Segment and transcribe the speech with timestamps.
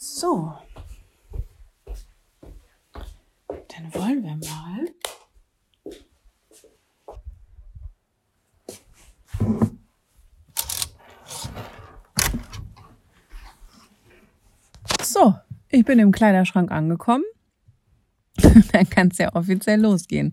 [0.00, 0.54] So.
[3.48, 4.86] Dann wollen wir mal.
[15.02, 15.34] So,
[15.68, 17.24] ich bin im Kleiderschrank angekommen.
[18.36, 20.32] Dann kann es ja offiziell losgehen.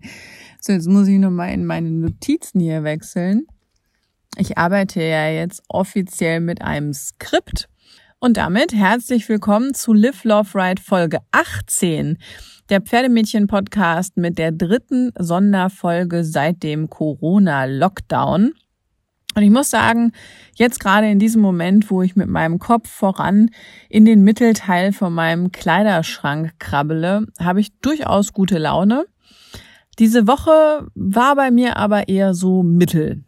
[0.60, 3.48] So, jetzt muss ich nochmal in meine Notizen hier wechseln.
[4.36, 7.68] Ich arbeite ja jetzt offiziell mit einem Skript.
[8.18, 12.16] Und damit herzlich willkommen zu Live Love Ride Folge 18,
[12.70, 18.54] der Pferdemädchen-Podcast mit der dritten Sonderfolge seit dem Corona-Lockdown.
[19.34, 20.12] Und ich muss sagen,
[20.54, 23.50] jetzt gerade in diesem Moment, wo ich mit meinem Kopf voran
[23.90, 29.04] in den Mittelteil von meinem Kleiderschrank krabbele, habe ich durchaus gute Laune.
[29.98, 33.24] Diese Woche war bei mir aber eher so mittel.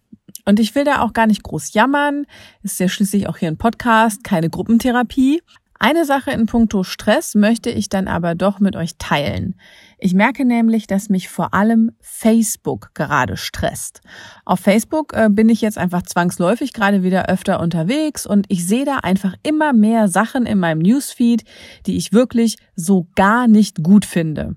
[0.49, 2.25] Und ich will da auch gar nicht groß jammern.
[2.63, 5.43] Ist ja schließlich auch hier ein Podcast, keine Gruppentherapie.
[5.79, 9.57] Eine Sache in puncto Stress möchte ich dann aber doch mit euch teilen.
[9.99, 14.01] Ich merke nämlich, dass mich vor allem Facebook gerade stresst.
[14.47, 18.87] Auf Facebook äh, bin ich jetzt einfach zwangsläufig gerade wieder öfter unterwegs und ich sehe
[18.87, 21.45] da einfach immer mehr Sachen in meinem Newsfeed,
[21.85, 24.57] die ich wirklich so gar nicht gut finde.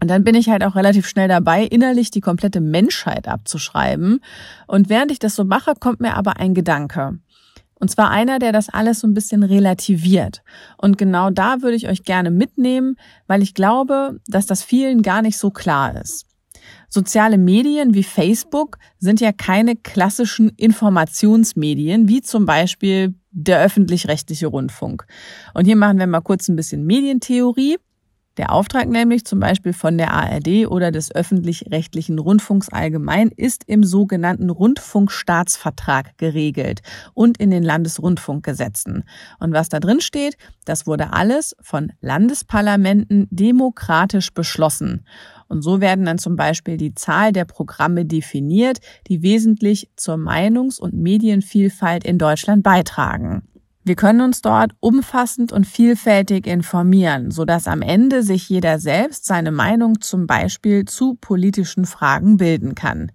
[0.00, 4.20] Und dann bin ich halt auch relativ schnell dabei, innerlich die komplette Menschheit abzuschreiben.
[4.66, 7.18] Und während ich das so mache, kommt mir aber ein Gedanke.
[7.80, 10.42] Und zwar einer, der das alles so ein bisschen relativiert.
[10.76, 15.22] Und genau da würde ich euch gerne mitnehmen, weil ich glaube, dass das vielen gar
[15.22, 16.26] nicht so klar ist.
[16.88, 25.06] Soziale Medien wie Facebook sind ja keine klassischen Informationsmedien, wie zum Beispiel der öffentlich-rechtliche Rundfunk.
[25.54, 27.78] Und hier machen wir mal kurz ein bisschen Medientheorie.
[28.40, 33.84] Der Auftrag nämlich zum Beispiel von der ARD oder des öffentlich-rechtlichen Rundfunks allgemein ist im
[33.84, 36.80] sogenannten Rundfunkstaatsvertrag geregelt
[37.12, 39.04] und in den Landesrundfunkgesetzen.
[39.40, 45.04] Und was da drin steht, das wurde alles von Landesparlamenten demokratisch beschlossen.
[45.48, 50.80] Und so werden dann zum Beispiel die Zahl der Programme definiert, die wesentlich zur Meinungs-
[50.80, 53.49] und Medienvielfalt in Deutschland beitragen.
[53.82, 59.52] Wir können uns dort umfassend und vielfältig informieren, sodass am Ende sich jeder selbst seine
[59.52, 63.10] Meinung zum Beispiel zu politischen Fragen bilden kann.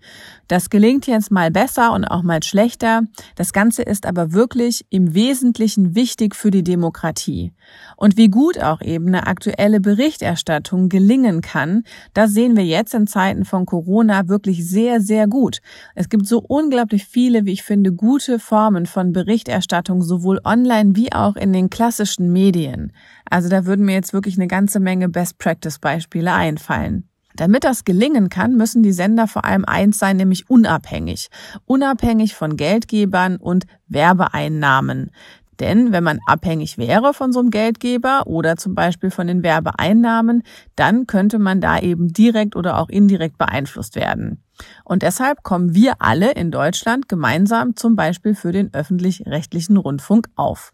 [0.47, 3.03] Das gelingt jetzt mal besser und auch mal schlechter.
[3.35, 7.53] Das Ganze ist aber wirklich im Wesentlichen wichtig für die Demokratie.
[7.97, 11.83] Und wie gut auch eben eine aktuelle Berichterstattung gelingen kann,
[12.13, 15.59] das sehen wir jetzt in Zeiten von Corona wirklich sehr, sehr gut.
[15.95, 21.13] Es gibt so unglaublich viele, wie ich finde, gute Formen von Berichterstattung, sowohl online wie
[21.13, 22.91] auch in den klassischen Medien.
[23.29, 27.09] Also da würden mir jetzt wirklich eine ganze Menge Best-Practice-Beispiele einfallen.
[27.35, 31.29] Damit das gelingen kann, müssen die Sender vor allem eins sein, nämlich unabhängig.
[31.65, 35.11] Unabhängig von Geldgebern und Werbeeinnahmen.
[35.59, 40.43] Denn wenn man abhängig wäre von so einem Geldgeber oder zum Beispiel von den Werbeeinnahmen,
[40.75, 44.43] dann könnte man da eben direkt oder auch indirekt beeinflusst werden.
[44.83, 50.71] Und deshalb kommen wir alle in Deutschland gemeinsam zum Beispiel für den öffentlich-rechtlichen Rundfunk auf.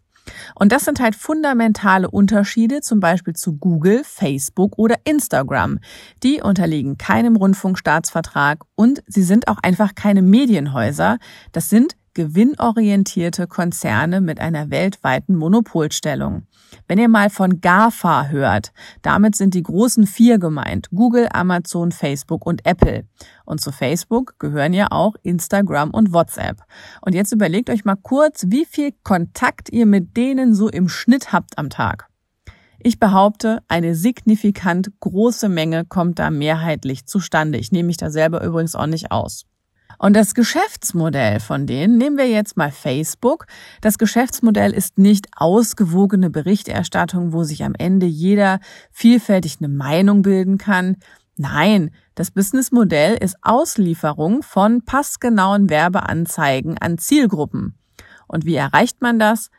[0.54, 5.78] Und das sind halt fundamentale Unterschiede zum Beispiel zu Google, Facebook oder Instagram.
[6.22, 11.18] Die unterliegen keinem Rundfunkstaatsvertrag und sie sind auch einfach keine Medienhäuser.
[11.52, 16.46] Das sind gewinnorientierte Konzerne mit einer weltweiten Monopolstellung.
[16.88, 22.46] Wenn ihr mal von GAFA hört, damit sind die großen vier gemeint, Google, Amazon, Facebook
[22.46, 23.04] und Apple.
[23.44, 26.62] Und zu Facebook gehören ja auch Instagram und WhatsApp.
[27.00, 31.32] Und jetzt überlegt euch mal kurz, wie viel Kontakt ihr mit denen so im Schnitt
[31.32, 32.08] habt am Tag.
[32.84, 37.58] Ich behaupte, eine signifikant große Menge kommt da mehrheitlich zustande.
[37.58, 39.44] Ich nehme mich da selber übrigens auch nicht aus.
[40.02, 43.46] Und das Geschäftsmodell von denen, nehmen wir jetzt mal Facebook.
[43.82, 48.58] Das Geschäftsmodell ist nicht ausgewogene Berichterstattung, wo sich am Ende jeder
[48.90, 50.96] vielfältig eine Meinung bilden kann.
[51.36, 57.78] Nein, das Businessmodell ist Auslieferung von passgenauen Werbeanzeigen an Zielgruppen.
[58.26, 59.50] Und wie erreicht man das?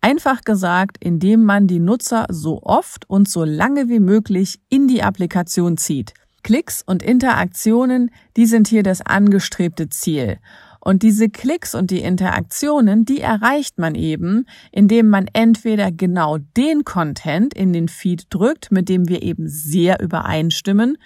[0.00, 5.02] Einfach gesagt, indem man die Nutzer so oft und so lange wie möglich in die
[5.02, 6.14] Applikation zieht.
[6.48, 10.38] Klicks und Interaktionen, die sind hier das angestrebte Ziel.
[10.80, 16.84] Und diese Klicks und die Interaktionen, die erreicht man eben, indem man entweder genau den
[16.84, 20.96] Content in den Feed drückt, mit dem wir eben sehr übereinstimmen,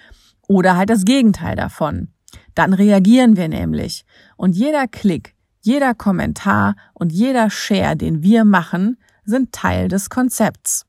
[0.47, 2.07] oder halt das Gegenteil davon.
[2.55, 4.05] Dann reagieren wir nämlich.
[4.37, 8.95] Und jeder Klick, jeder Kommentar und jeder Share, den wir machen,
[9.25, 10.85] sind Teil des Konzepts.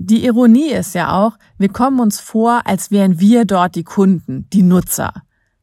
[0.00, 4.48] Die Ironie ist ja auch, wir kommen uns vor, als wären wir dort die Kunden,
[4.52, 5.12] die Nutzer.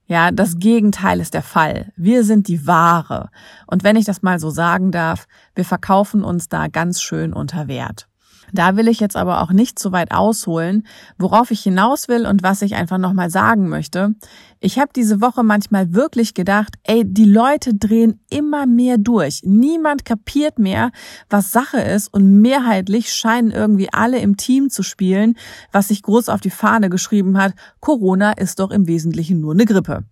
[0.08, 1.94] Ja, das Gegenteil ist der Fall.
[1.96, 3.30] Wir sind die Ware.
[3.66, 7.70] Und wenn ich das mal so sagen darf, wir verkaufen uns da ganz schön unter
[7.70, 8.10] Wert.
[8.56, 10.88] Da will ich jetzt aber auch nicht zu weit ausholen.
[11.18, 14.16] Worauf ich hinaus will und was ich einfach nochmal sagen möchte.
[14.60, 19.42] Ich habe diese Woche manchmal wirklich gedacht, ey, die Leute drehen immer mehr durch.
[19.44, 20.92] Niemand kapiert mehr,
[21.30, 25.36] was Sache ist und mehrheitlich scheinen irgendwie alle im Team zu spielen,
[25.72, 29.66] was sich groß auf die Fahne geschrieben hat, Corona ist doch im Wesentlichen nur eine
[29.66, 30.06] Grippe.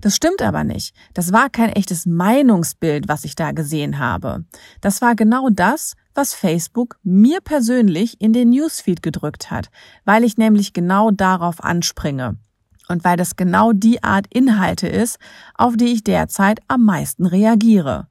[0.00, 0.94] Das stimmt aber nicht.
[1.14, 4.44] Das war kein echtes Meinungsbild, was ich da gesehen habe.
[4.80, 9.70] Das war genau das, was Facebook mir persönlich in den Newsfeed gedrückt hat,
[10.04, 12.36] weil ich nämlich genau darauf anspringe.
[12.88, 15.18] Und weil das genau die Art Inhalte ist,
[15.54, 18.08] auf die ich derzeit am meisten reagiere.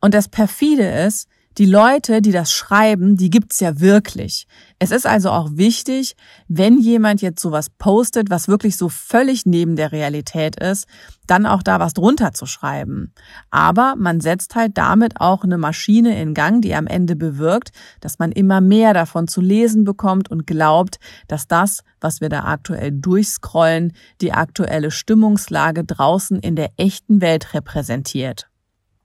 [0.00, 1.28] Und das perfide ist,
[1.58, 4.46] die Leute, die das schreiben, die gibt's ja wirklich.
[4.78, 6.14] Es ist also auch wichtig,
[6.48, 10.86] wenn jemand jetzt sowas postet, was wirklich so völlig neben der Realität ist,
[11.26, 13.14] dann auch da was drunter zu schreiben.
[13.50, 17.70] Aber man setzt halt damit auch eine Maschine in Gang, die am Ende bewirkt,
[18.00, 22.44] dass man immer mehr davon zu lesen bekommt und glaubt, dass das, was wir da
[22.44, 28.48] aktuell durchscrollen, die aktuelle Stimmungslage draußen in der echten Welt repräsentiert.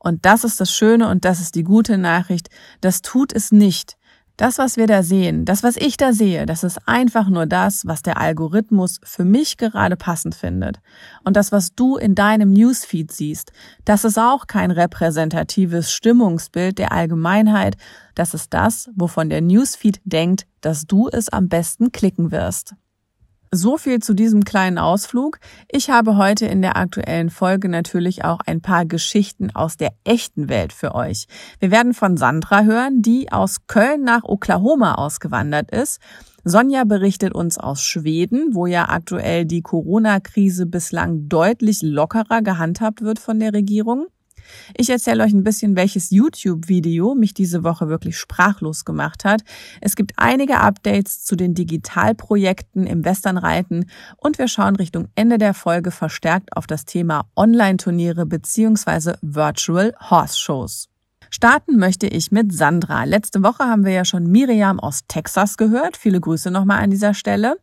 [0.04, 2.50] Und das ist das Schöne und das ist die gute Nachricht.
[2.82, 3.98] Das tut es nicht.
[4.36, 7.86] Das, was wir da sehen, das, was ich da sehe, das ist einfach nur das,
[7.86, 10.80] was der Algorithmus für mich gerade passend findet.
[11.24, 13.52] Und das, was du in deinem Newsfeed siehst,
[13.86, 17.78] das ist auch kein repräsentatives Stimmungsbild der Allgemeinheit.
[18.16, 22.74] Das ist das, wovon der Newsfeed denkt, dass du es am besten klicken wirst.
[23.54, 25.38] So viel zu diesem kleinen Ausflug.
[25.70, 30.48] Ich habe heute in der aktuellen Folge natürlich auch ein paar Geschichten aus der echten
[30.48, 31.28] Welt für euch.
[31.60, 36.00] Wir werden von Sandra hören, die aus Köln nach Oklahoma ausgewandert ist.
[36.46, 43.20] Sonja berichtet uns aus Schweden, wo ja aktuell die Corona-Krise bislang deutlich lockerer gehandhabt wird
[43.20, 44.08] von der Regierung.
[44.78, 49.42] Ich erzähle euch ein bisschen, welches YouTube-Video mich diese Woche wirklich sprachlos gemacht hat.
[49.82, 55.54] Es gibt einige Updates zu den Digitalprojekten im Westernreiten und wir schauen Richtung Ende der
[55.54, 59.14] Folge verstärkt auf das Thema Online-Turniere bzw.
[59.22, 60.91] Virtual Horse Shows.
[61.34, 63.06] Starten möchte ich mit Sandra.
[63.06, 65.96] Letzte Woche haben wir ja schon Miriam aus Texas gehört.
[65.96, 67.56] Viele Grüße nochmal an dieser Stelle.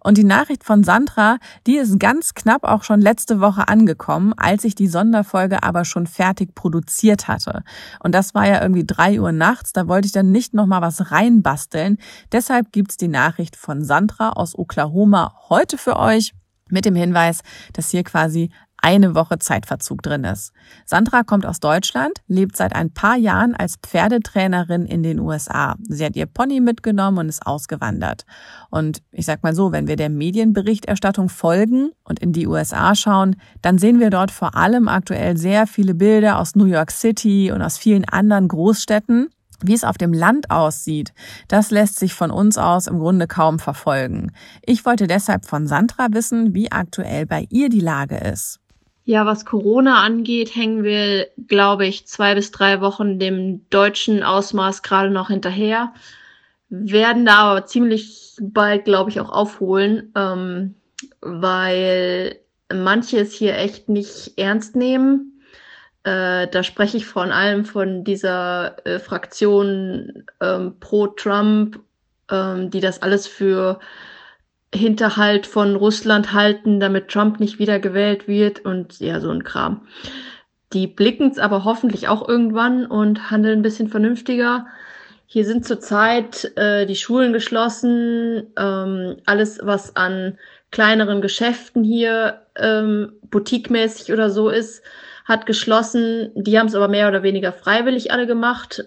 [0.00, 4.64] Und die Nachricht von Sandra, die ist ganz knapp auch schon letzte Woche angekommen, als
[4.64, 7.62] ich die Sonderfolge aber schon fertig produziert hatte.
[7.98, 9.72] Und das war ja irgendwie drei Uhr nachts.
[9.72, 11.96] Da wollte ich dann nicht nochmal was reinbasteln.
[12.30, 16.34] Deshalb gibt's die Nachricht von Sandra aus Oklahoma heute für euch
[16.68, 17.40] mit dem Hinweis,
[17.72, 18.50] dass hier quasi
[18.84, 20.52] eine Woche Zeitverzug drin ist.
[20.84, 25.76] Sandra kommt aus Deutschland, lebt seit ein paar Jahren als Pferdetrainerin in den USA.
[25.88, 28.26] Sie hat ihr Pony mitgenommen und ist ausgewandert.
[28.68, 33.36] Und ich sag mal so, wenn wir der Medienberichterstattung folgen und in die USA schauen,
[33.62, 37.62] dann sehen wir dort vor allem aktuell sehr viele Bilder aus New York City und
[37.62, 39.30] aus vielen anderen Großstädten.
[39.62, 41.14] Wie es auf dem Land aussieht,
[41.48, 44.32] das lässt sich von uns aus im Grunde kaum verfolgen.
[44.60, 48.60] Ich wollte deshalb von Sandra wissen, wie aktuell bei ihr die Lage ist.
[49.06, 54.82] Ja, was Corona angeht, hängen wir, glaube ich, zwei bis drei Wochen dem deutschen Ausmaß
[54.82, 55.92] gerade noch hinterher.
[56.70, 60.74] Werden da aber ziemlich bald, glaube ich, auch aufholen, ähm,
[61.20, 62.40] weil
[62.72, 65.42] manche es hier echt nicht ernst nehmen.
[66.04, 71.78] Äh, da spreche ich vor allem von dieser äh, Fraktion ähm, pro Trump,
[72.30, 73.80] ähm, die das alles für
[74.74, 79.86] Hinterhalt von Russland halten, damit Trump nicht wieder gewählt wird und ja, so ein Kram.
[80.72, 84.66] Die blicken es aber hoffentlich auch irgendwann und handeln ein bisschen vernünftiger.
[85.26, 90.38] Hier sind zurzeit äh, die Schulen geschlossen, ähm, alles, was an
[90.70, 94.82] kleineren Geschäften hier ähm, boutiquemäßig oder so ist,
[95.24, 96.30] hat geschlossen.
[96.34, 98.84] Die haben es aber mehr oder weniger freiwillig alle gemacht.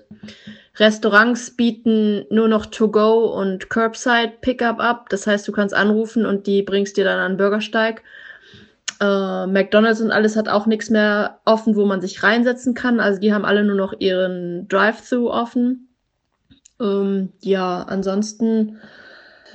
[0.80, 5.10] Restaurants bieten nur noch To-Go und Curbside Pickup ab.
[5.10, 8.04] Das heißt, du kannst anrufen und die bringst dir dann an den Bürgersteig.
[9.00, 13.00] Äh, McDonald's und alles hat auch nichts mehr offen, wo man sich reinsetzen kann.
[13.00, 15.88] Also die haben alle nur noch ihren Drive-Thru offen.
[16.80, 18.80] Ähm, ja, ansonsten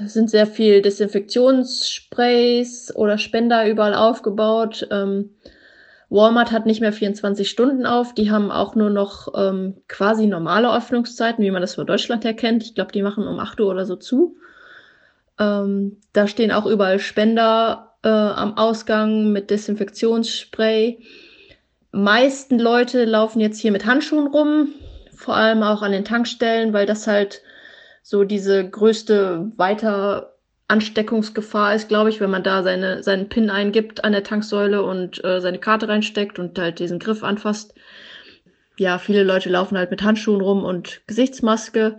[0.04, 4.88] sind sehr viel Desinfektionssprays oder Spender überall aufgebaut.
[4.90, 5.30] Ähm,
[6.12, 8.14] Walmart hat nicht mehr 24 Stunden auf.
[8.14, 12.34] Die haben auch nur noch ähm, quasi normale Öffnungszeiten, wie man das von Deutschland her
[12.34, 12.62] kennt.
[12.62, 14.36] Ich glaube, die machen um 8 Uhr oder so zu.
[15.38, 20.98] Ähm, da stehen auch überall Spender äh, am Ausgang mit Desinfektionsspray.
[21.92, 24.68] Meisten Leute laufen jetzt hier mit Handschuhen rum,
[25.14, 27.40] vor allem auch an den Tankstellen, weil das halt
[28.02, 30.31] so diese größte weiter
[30.72, 35.22] Ansteckungsgefahr ist, glaube ich, wenn man da seine, seinen PIN eingibt an der Tanksäule und
[35.22, 37.74] äh, seine Karte reinsteckt und halt diesen Griff anfasst.
[38.78, 41.98] Ja, viele Leute laufen halt mit Handschuhen rum und Gesichtsmaske.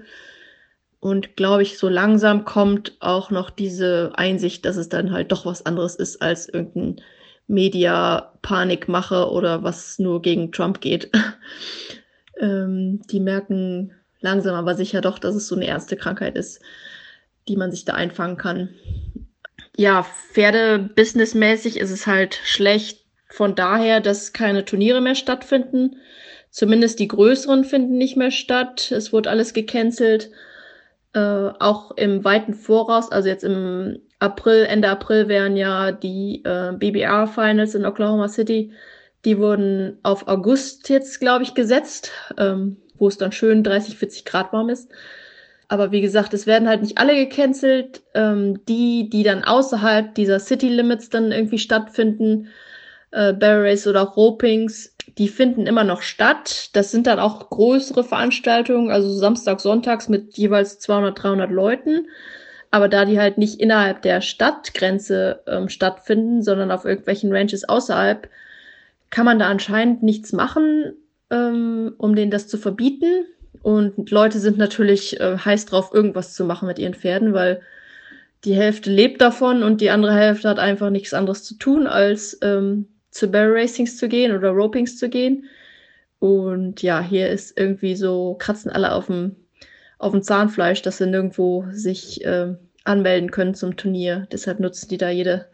[0.99, 5.45] Und glaube ich, so langsam kommt auch noch diese Einsicht, dass es dann halt doch
[5.45, 7.03] was anderes ist als irgendein
[7.47, 11.11] Media-Panikmache oder was nur gegen Trump geht.
[12.39, 16.59] ähm, die merken langsam aber sicher doch, dass es so eine ernste Krankheit ist,
[17.47, 18.69] die man sich da einfangen kann.
[19.75, 25.97] Ja, Pferde businessmäßig ist es halt schlecht von daher, dass keine Turniere mehr stattfinden.
[26.51, 28.91] Zumindest die größeren finden nicht mehr statt.
[28.91, 30.29] Es wurde alles gecancelt.
[31.13, 31.19] Äh,
[31.59, 37.75] auch im weiten Voraus, also jetzt im April, Ende April wären ja die äh, BBR-Finals
[37.75, 38.71] in Oklahoma City.
[39.25, 44.25] Die wurden auf August jetzt, glaube ich, gesetzt, ähm, wo es dann schön 30, 40
[44.25, 44.91] Grad warm ist.
[45.73, 48.03] Aber wie gesagt, es werden halt nicht alle gecancelt.
[48.13, 52.49] Ähm, die, die dann außerhalb dieser City Limits dann irgendwie stattfinden,
[53.09, 56.69] äh, Barrel Race oder auch Ropings, die finden immer noch statt.
[56.73, 62.05] Das sind dann auch größere Veranstaltungen, also Samstag, Sonntags mit jeweils 200, 300 Leuten.
[62.69, 68.29] Aber da die halt nicht innerhalb der Stadtgrenze ähm, stattfinden, sondern auf irgendwelchen Ranches außerhalb,
[69.09, 70.93] kann man da anscheinend nichts machen,
[71.31, 73.25] ähm, um denen das zu verbieten.
[73.63, 77.61] Und Leute sind natürlich äh, heiß drauf, irgendwas zu machen mit ihren Pferden, weil
[78.43, 82.37] die Hälfte lebt davon und die andere Hälfte hat einfach nichts anderes zu tun, als
[82.41, 85.45] ähm, zu Barrel Racings zu gehen oder Ropings zu gehen.
[86.19, 89.37] Und ja, hier ist irgendwie so, kratzen alle auf dem,
[89.97, 94.27] auf dem Zahnfleisch, dass sie nirgendwo sich äh, anmelden können zum Turnier.
[94.29, 95.47] Deshalb nutzen die da jede,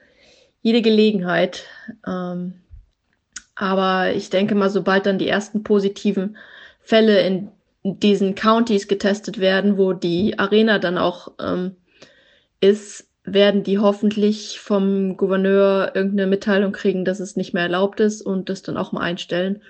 [0.63, 1.65] jede Gelegenheit.
[2.07, 2.55] Ähm,
[3.53, 6.37] aber ich denke mal, sobald dann die ersten positiven
[6.81, 7.51] Fälle in
[7.83, 11.75] diesen Counties getestet werden, wo die Arena dann auch ähm,
[12.59, 18.21] ist, werden die hoffentlich vom Gouverneur irgendeine Mitteilung kriegen, dass es nicht mehr erlaubt ist
[18.21, 19.61] und das dann auch mal einstellen.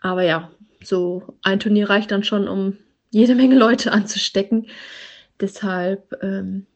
[0.00, 0.50] Aber ja,
[0.84, 2.76] so ein Turnier reicht dann schon, um
[3.10, 4.66] jede Menge Leute anzustecken.
[5.40, 6.66] Deshalb ähm,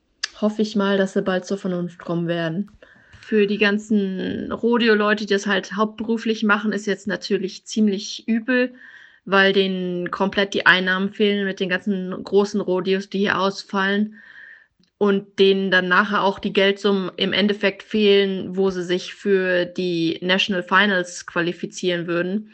[0.41, 2.71] hoffe ich mal, dass sie bald zur Vernunft kommen werden.
[3.21, 8.75] Für die ganzen Rodeo-Leute, die das halt hauptberuflich machen, ist jetzt natürlich ziemlich übel,
[9.27, 14.17] weil denen komplett die Einnahmen fehlen mit den ganzen großen Rodeos, die hier ausfallen
[14.99, 20.19] und denen dann nachher auch die Geldsummen im Endeffekt fehlen, wo sie sich für die
[20.23, 22.53] National Finals qualifizieren würden.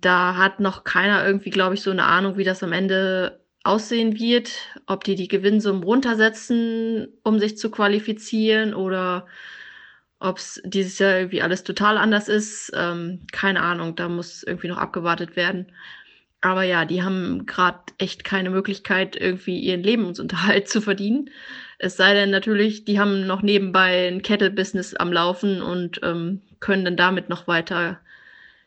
[0.00, 4.18] Da hat noch keiner irgendwie, glaube ich, so eine Ahnung, wie das am Ende aussehen
[4.18, 4.52] wird,
[4.86, 9.26] ob die die Gewinnsummen runtersetzen, um sich zu qualifizieren oder
[10.24, 12.72] ob es dieses Jahr irgendwie alles total anders ist.
[12.74, 15.66] Ähm, keine Ahnung, da muss irgendwie noch abgewartet werden.
[16.40, 21.30] Aber ja, die haben gerade echt keine Möglichkeit, irgendwie ihren Lebensunterhalt zu verdienen.
[21.78, 26.84] Es sei denn natürlich, die haben noch nebenbei ein Kettle-Business am Laufen und ähm, können
[26.84, 28.00] dann damit noch weiter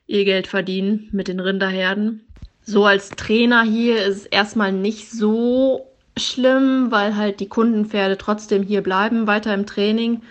[0.06, 2.28] ihr Geld verdienen mit den Rinderherden.
[2.62, 5.88] So als Trainer hier ist es erstmal nicht so
[6.18, 10.22] schlimm, weil halt die Kundenpferde trotzdem hier bleiben, weiter im Training.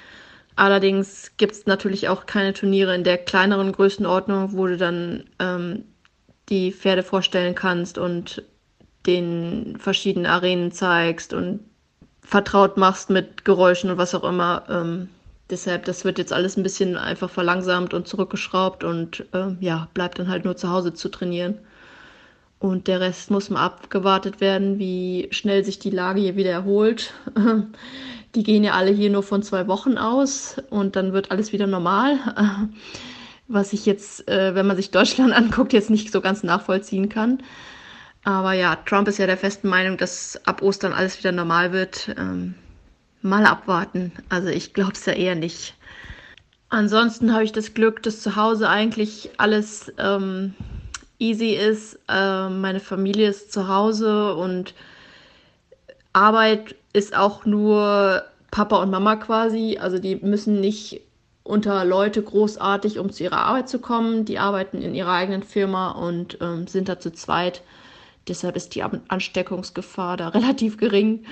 [0.56, 5.84] Allerdings gibt es natürlich auch keine Turniere in der kleineren Größenordnung, wo du dann ähm,
[6.48, 8.42] die Pferde vorstellen kannst und
[9.06, 11.60] den verschiedenen Arenen zeigst und
[12.22, 14.64] vertraut machst mit Geräuschen und was auch immer.
[14.68, 15.08] Ähm,
[15.50, 20.18] deshalb, das wird jetzt alles ein bisschen einfach verlangsamt und zurückgeschraubt und ähm, ja, bleibt
[20.18, 21.58] dann halt nur zu Hause zu trainieren.
[22.58, 27.12] Und der Rest muss mal abgewartet werden, wie schnell sich die Lage hier wieder erholt.
[28.37, 31.66] Die gehen ja alle hier nur von zwei Wochen aus und dann wird alles wieder
[31.66, 32.19] normal
[33.49, 37.43] was ich jetzt, äh, wenn man sich Deutschland anguckt, jetzt nicht so ganz nachvollziehen kann.
[38.25, 42.14] Aber ja, Trump ist ja der festen Meinung, dass ab Ostern alles wieder normal wird.
[42.19, 42.55] Ähm,
[43.23, 44.12] mal abwarten.
[44.28, 45.75] Also ich glaube es ja eher nicht.
[46.69, 50.55] Ansonsten habe ich das Glück, dass zu Hause eigentlich alles ähm,
[51.19, 51.99] easy ist.
[52.09, 54.75] Ähm, meine Familie ist zu Hause und
[56.12, 59.76] Arbeit ist auch nur Papa und Mama quasi.
[59.79, 61.03] Also die müssen nicht
[61.45, 64.25] unter Leute großartig, um zu ihrer Arbeit zu kommen.
[64.25, 67.62] Die arbeiten in ihrer eigenen Firma und ähm, sind da zu zweit.
[68.29, 71.26] Deshalb ist die Ansteckungsgefahr da relativ gering.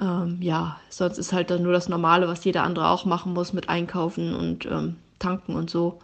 [0.00, 3.52] Ähm, ja, sonst ist halt dann nur das Normale, was jeder andere auch machen muss
[3.52, 6.00] mit Einkaufen und ähm, Tanken und so.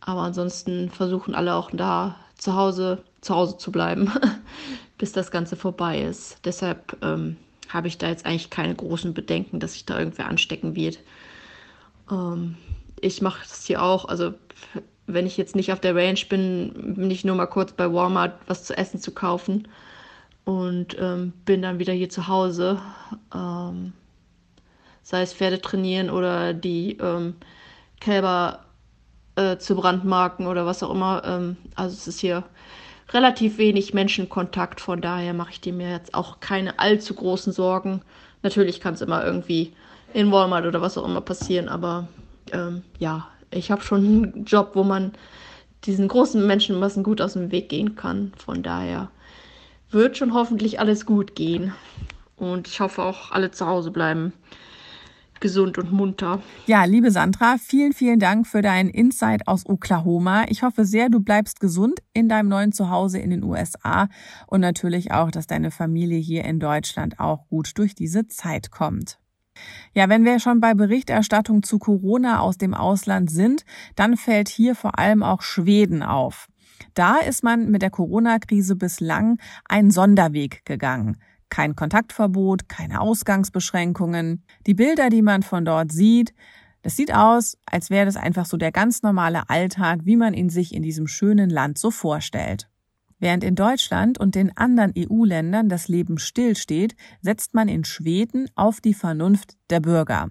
[0.00, 4.12] Aber ansonsten versuchen alle auch da zu Hause, zu Hause zu bleiben,
[4.96, 6.38] bis das Ganze vorbei ist.
[6.44, 7.36] Deshalb ähm,
[7.68, 10.98] habe ich da jetzt eigentlich keine großen Bedenken, dass sich da irgendwer anstecken wird.
[12.10, 12.56] Ähm,
[13.00, 14.06] ich mache das hier auch.
[14.06, 14.34] Also
[15.06, 18.34] wenn ich jetzt nicht auf der Range bin, bin ich nur mal kurz bei Walmart
[18.46, 19.68] was zu essen zu kaufen
[20.44, 22.80] und ähm, bin dann wieder hier zu Hause.
[23.34, 23.92] Ähm,
[25.02, 27.34] sei es Pferde trainieren oder die ähm,
[28.00, 28.64] Kälber
[29.36, 31.22] äh, zu brandmarken oder was auch immer.
[31.24, 32.44] Ähm, also es ist hier
[33.12, 34.80] relativ wenig Menschenkontakt.
[34.80, 38.02] Von daher mache ich mir jetzt auch keine allzu großen Sorgen.
[38.42, 39.72] Natürlich kann es immer irgendwie
[40.14, 42.08] in Walmart oder was auch immer passieren, aber
[42.52, 45.12] ähm, ja, ich habe schon einen Job, wo man
[45.84, 48.32] diesen großen Menschenmassen gut aus dem Weg gehen kann.
[48.36, 49.10] Von daher
[49.90, 51.74] wird schon hoffentlich alles gut gehen.
[52.36, 54.32] Und ich hoffe auch, alle zu Hause bleiben
[55.40, 56.42] gesund und munter.
[56.66, 60.44] Ja, liebe Sandra, vielen, vielen Dank für deinen Insight aus Oklahoma.
[60.48, 64.08] Ich hoffe sehr, du bleibst gesund in deinem neuen Zuhause in den USA
[64.46, 69.18] und natürlich auch, dass deine Familie hier in Deutschland auch gut durch diese Zeit kommt.
[69.94, 73.64] Ja, wenn wir schon bei Berichterstattung zu Corona aus dem Ausland sind,
[73.96, 76.48] dann fällt hier vor allem auch Schweden auf.
[76.94, 81.18] Da ist man mit der Corona-Krise bislang einen Sonderweg gegangen.
[81.50, 84.44] Kein Kontaktverbot, keine Ausgangsbeschränkungen.
[84.66, 86.34] Die Bilder, die man von dort sieht,
[86.82, 90.48] das sieht aus, als wäre das einfach so der ganz normale Alltag, wie man ihn
[90.48, 92.68] sich in diesem schönen Land so vorstellt.
[93.20, 98.80] Während in Deutschland und den anderen EU-Ländern das Leben stillsteht, setzt man in Schweden auf
[98.80, 100.28] die Vernunft der Bürger.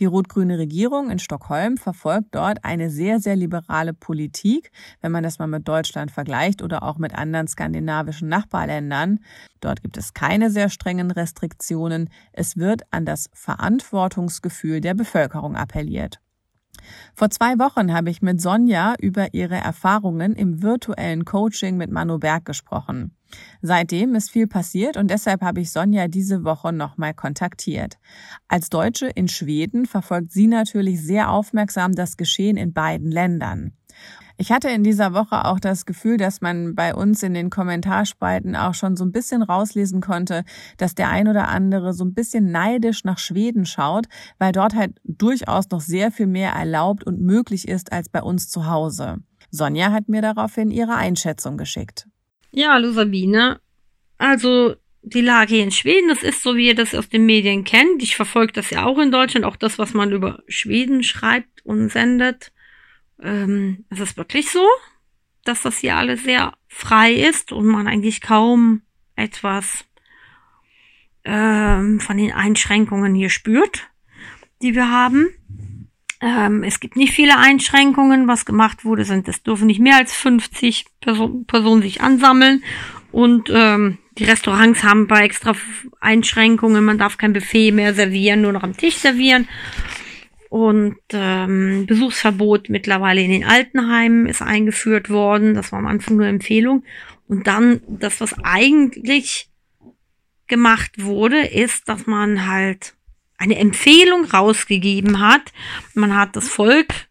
[0.00, 5.38] Die rot-grüne Regierung in Stockholm verfolgt dort eine sehr, sehr liberale Politik, wenn man das
[5.38, 9.20] mal mit Deutschland vergleicht oder auch mit anderen skandinavischen Nachbarländern.
[9.60, 12.10] Dort gibt es keine sehr strengen Restriktionen.
[12.32, 16.20] Es wird an das Verantwortungsgefühl der Bevölkerung appelliert.
[17.14, 22.18] Vor zwei Wochen habe ich mit Sonja über ihre Erfahrungen im virtuellen Coaching mit Manu
[22.18, 23.14] Berg gesprochen.
[23.62, 27.98] Seitdem ist viel passiert und deshalb habe ich Sonja diese Woche nochmal kontaktiert.
[28.48, 33.72] Als Deutsche in Schweden verfolgt sie natürlich sehr aufmerksam das Geschehen in beiden Ländern.
[34.36, 38.56] Ich hatte in dieser Woche auch das Gefühl, dass man bei uns in den Kommentarspalten
[38.56, 40.44] auch schon so ein bisschen rauslesen konnte,
[40.76, 44.06] dass der ein oder andere so ein bisschen neidisch nach Schweden schaut,
[44.38, 48.48] weil dort halt durchaus noch sehr viel mehr erlaubt und möglich ist als bei uns
[48.48, 49.18] zu Hause.
[49.50, 52.08] Sonja hat mir daraufhin ihre Einschätzung geschickt.
[52.50, 53.60] Ja, hallo Sabine.
[54.18, 57.62] Also die Lage hier in Schweden, das ist so, wie ihr das aus den Medien
[57.62, 58.02] kennt.
[58.02, 61.90] Ich verfolge das ja auch in Deutschland, auch das, was man über Schweden schreibt und
[61.90, 62.52] sendet.
[63.22, 64.66] Ähm, es ist wirklich so,
[65.44, 68.82] dass das hier alles sehr frei ist und man eigentlich kaum
[69.16, 69.84] etwas
[71.24, 73.88] ähm, von den Einschränkungen hier spürt,
[74.62, 75.28] die wir haben.
[76.20, 78.26] Ähm, es gibt nicht viele Einschränkungen.
[78.26, 82.62] Was gemacht wurde, sind, es dürfen nicht mehr als 50 Person, Personen sich ansammeln
[83.12, 85.54] und ähm, die Restaurants haben bei extra
[86.00, 86.84] Einschränkungen.
[86.84, 89.48] Man darf kein Buffet mehr servieren, nur noch am Tisch servieren
[90.54, 95.54] und ähm, Besuchsverbot mittlerweile in den Altenheimen ist eingeführt worden.
[95.54, 96.84] Das war am Anfang nur Empfehlung.
[97.26, 99.48] Und dann, das, was eigentlich
[100.46, 102.94] gemacht wurde, ist, dass man halt
[103.36, 105.52] eine Empfehlung rausgegeben hat.
[105.92, 107.08] Man hat das Volk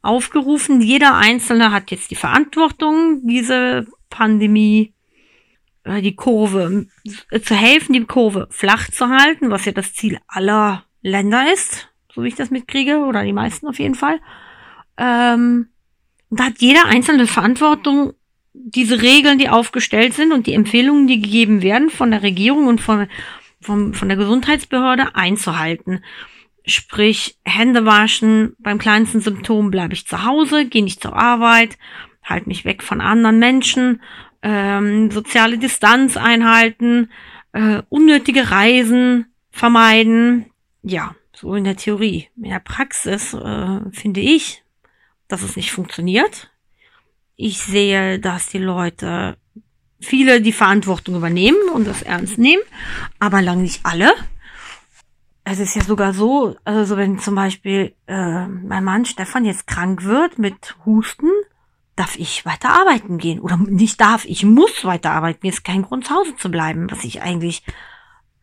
[0.00, 0.80] aufgerufen.
[0.80, 4.94] Jeder Einzelne hat jetzt die Verantwortung, diese Pandemie,
[5.84, 6.86] äh, die Kurve
[7.30, 11.90] äh, zu helfen, die Kurve flach zu halten, was ja das Ziel aller Länder ist
[12.16, 14.18] so wie ich das mitkriege, oder die meisten auf jeden Fall.
[14.96, 15.68] Ähm,
[16.30, 18.14] da hat jeder einzelne Verantwortung,
[18.52, 22.80] diese Regeln, die aufgestellt sind und die Empfehlungen, die gegeben werden von der Regierung und
[22.80, 23.06] von,
[23.60, 26.02] von, von der Gesundheitsbehörde einzuhalten.
[26.64, 31.78] Sprich, Hände waschen, beim kleinsten Symptom bleibe ich zu Hause, gehe nicht zur Arbeit,
[32.24, 34.00] halte mich weg von anderen Menschen,
[34.42, 37.10] ähm, soziale Distanz einhalten,
[37.52, 40.46] äh, unnötige Reisen vermeiden.
[40.82, 42.28] Ja, so in der Theorie.
[42.36, 44.64] In der Praxis äh, finde ich,
[45.28, 46.50] dass es nicht funktioniert.
[47.36, 49.36] Ich sehe, dass die Leute
[50.00, 52.62] viele die Verantwortung übernehmen und das ernst nehmen,
[53.18, 54.12] aber lang nicht alle.
[55.44, 60.04] Es ist ja sogar so, also wenn zum Beispiel äh, mein Mann Stefan jetzt krank
[60.04, 61.30] wird mit Husten,
[61.94, 63.40] darf ich weiter arbeiten gehen.
[63.40, 65.46] Oder nicht darf, ich muss weiter arbeiten.
[65.46, 67.62] Ist kein Grund, zu Hause zu bleiben, was ich eigentlich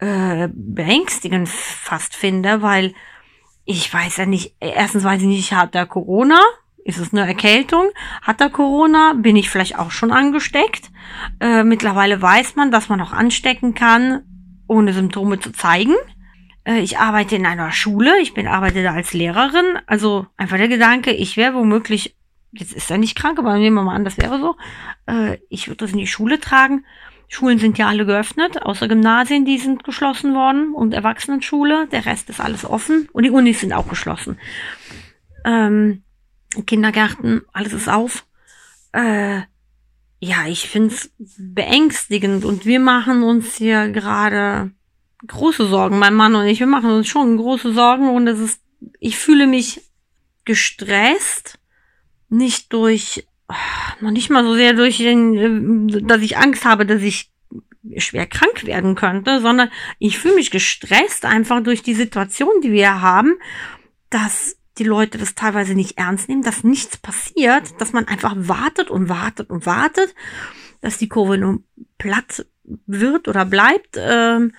[0.03, 2.93] äh, beängstigend fast finde, weil
[3.63, 6.39] ich weiß ja nicht, erstens weiß ich nicht, hat er Corona?
[6.83, 7.89] Ist es eine Erkältung?
[8.21, 9.13] Hat er Corona?
[9.13, 10.91] Bin ich vielleicht auch schon angesteckt?
[11.39, 14.23] Äh, mittlerweile weiß man, dass man auch anstecken kann,
[14.67, 15.95] ohne Symptome zu zeigen.
[16.65, 19.79] Äh, ich arbeite in einer Schule, ich bin arbeite da als Lehrerin.
[19.87, 22.17] Also einfach der Gedanke, ich wäre womöglich,
[22.51, 24.57] jetzt ist er nicht krank, aber nehmen wir mal an, das wäre so.
[25.05, 26.83] Äh, ich würde das in die Schule tragen
[27.33, 31.87] Schulen sind ja alle geöffnet, außer Gymnasien, die sind geschlossen worden und Erwachsenenschule.
[31.87, 34.37] Der Rest ist alles offen und die Unis sind auch geschlossen.
[35.43, 36.03] Ähm,
[36.67, 38.27] Kindergärten, alles ist auf.
[38.91, 39.41] Äh,
[40.19, 44.69] ja, ich find's beängstigend und wir machen uns hier gerade
[45.25, 48.61] große Sorgen, mein Mann und ich, wir machen uns schon große Sorgen und es ist,
[48.99, 49.81] ich fühle mich
[50.45, 51.57] gestresst,
[52.29, 53.25] nicht durch
[54.01, 57.31] noch nicht mal so sehr durch den, äh, dass ich Angst habe, dass ich
[57.97, 63.01] schwer krank werden könnte, sondern ich fühle mich gestresst einfach durch die Situation, die wir
[63.01, 63.35] haben,
[64.09, 68.89] dass die Leute das teilweise nicht ernst nehmen, dass nichts passiert, dass man einfach wartet
[68.89, 70.15] und wartet und wartet,
[70.81, 71.61] dass die Kurve nur
[71.97, 73.97] platt wird oder bleibt.
[73.97, 74.53] Ähm,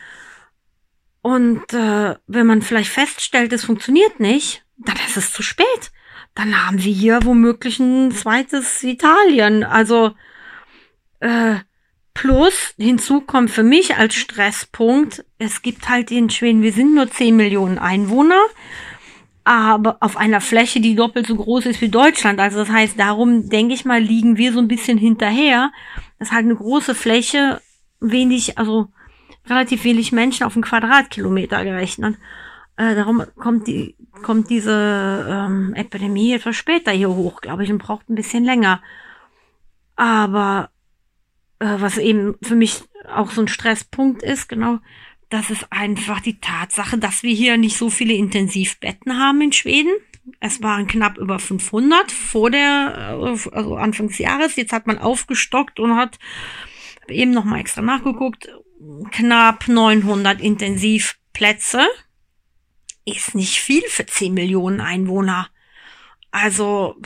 [1.22, 5.92] und äh, wenn man vielleicht feststellt, es funktioniert nicht, dann ist es zu spät.
[6.34, 9.64] Dann haben wir hier womöglich ein zweites Italien.
[9.64, 10.12] Also
[11.20, 11.56] äh,
[12.12, 17.10] plus hinzu kommt für mich als Stresspunkt, es gibt halt in Schweden, wir sind nur
[17.10, 18.40] 10 Millionen Einwohner
[19.44, 22.40] aber auf einer Fläche, die doppelt so groß ist wie Deutschland.
[22.40, 25.70] Also das heißt, darum denke ich mal, liegen wir so ein bisschen hinterher.
[26.18, 27.60] Das ist halt eine große Fläche,
[28.00, 28.88] wenig, also
[29.46, 32.16] relativ wenig Menschen auf einen Quadratkilometer gerechnet.
[32.76, 37.78] Äh, darum kommt die, kommt diese ähm, Epidemie etwas später hier hoch, glaube ich, und
[37.78, 38.82] braucht ein bisschen länger.
[39.96, 40.70] Aber
[41.60, 44.78] äh, was eben für mich auch so ein Stresspunkt ist, genau,
[45.30, 49.92] das ist einfach die Tatsache, dass wir hier nicht so viele Intensivbetten haben in Schweden.
[50.40, 54.56] Es waren knapp über 500 vor der, äh, also Anfang des Jahres.
[54.56, 56.18] Jetzt hat man aufgestockt und hat
[57.08, 58.48] eben noch mal extra nachgeguckt.
[59.10, 61.86] Knapp 900 Intensivplätze.
[63.04, 65.48] Ist nicht viel für 10 Millionen Einwohner.
[66.30, 66.96] Also,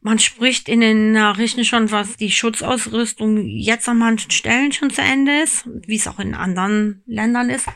[0.00, 5.00] man spricht in den Nachrichten schon, was die Schutzausrüstung jetzt an manchen Stellen schon zu
[5.00, 7.66] Ende ist, wie es auch in anderen Ländern ist,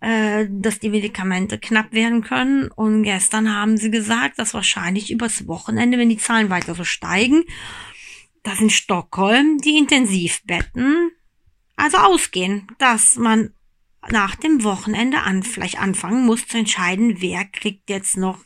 [0.00, 2.68] äh, dass die Medikamente knapp werden können.
[2.68, 7.44] Und gestern haben sie gesagt, dass wahrscheinlich übers Wochenende, wenn die Zahlen weiter so steigen,
[8.42, 11.12] dass in Stockholm die Intensivbetten
[11.76, 13.54] also ausgehen, dass man
[14.10, 18.38] nach dem Wochenende an vielleicht anfangen muss zu entscheiden, wer kriegt jetzt noch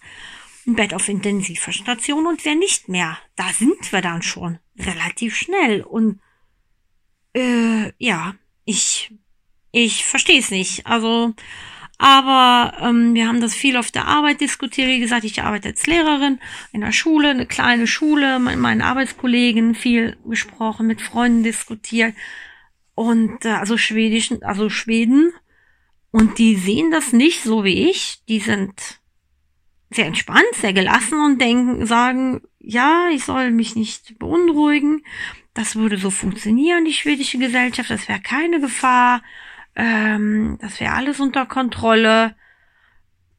[0.66, 3.18] ein Bett auf Intensivstation und wer nicht mehr.
[3.36, 5.82] Da sind wir dann schon relativ schnell.
[5.82, 6.20] Und
[7.34, 9.12] äh, ja, ich
[9.76, 10.86] ich verstehe es nicht.
[10.86, 11.34] Also,
[11.98, 14.88] aber ähm, wir haben das viel auf der Arbeit diskutiert.
[14.88, 16.40] Wie gesagt, ich arbeite als Lehrerin
[16.72, 22.14] in der Schule, eine kleine Schule, mit meinen Arbeitskollegen viel gesprochen, mit Freunden diskutiert
[22.94, 25.32] und äh, also schwedischen, also Schweden.
[26.16, 28.24] Und die sehen das nicht so wie ich.
[28.26, 29.00] Die sind
[29.90, 35.04] sehr entspannt, sehr gelassen und denken, sagen, ja, ich soll mich nicht beunruhigen.
[35.52, 37.90] Das würde so funktionieren, die schwedische Gesellschaft.
[37.90, 39.22] Das wäre keine Gefahr.
[39.74, 42.34] Ähm, das wäre alles unter Kontrolle.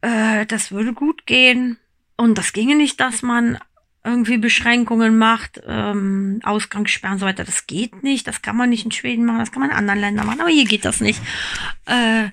[0.02, 1.80] Äh, das würde gut gehen.
[2.16, 3.58] Und das ginge nicht, dass man
[4.04, 7.44] irgendwie Beschränkungen macht, ähm, Ausgangssperren und so weiter.
[7.44, 8.28] Das geht nicht.
[8.28, 9.40] Das kann man nicht in Schweden machen.
[9.40, 10.42] Das kann man in anderen Ländern machen.
[10.42, 11.20] Aber hier geht das nicht.
[11.88, 12.30] Äh,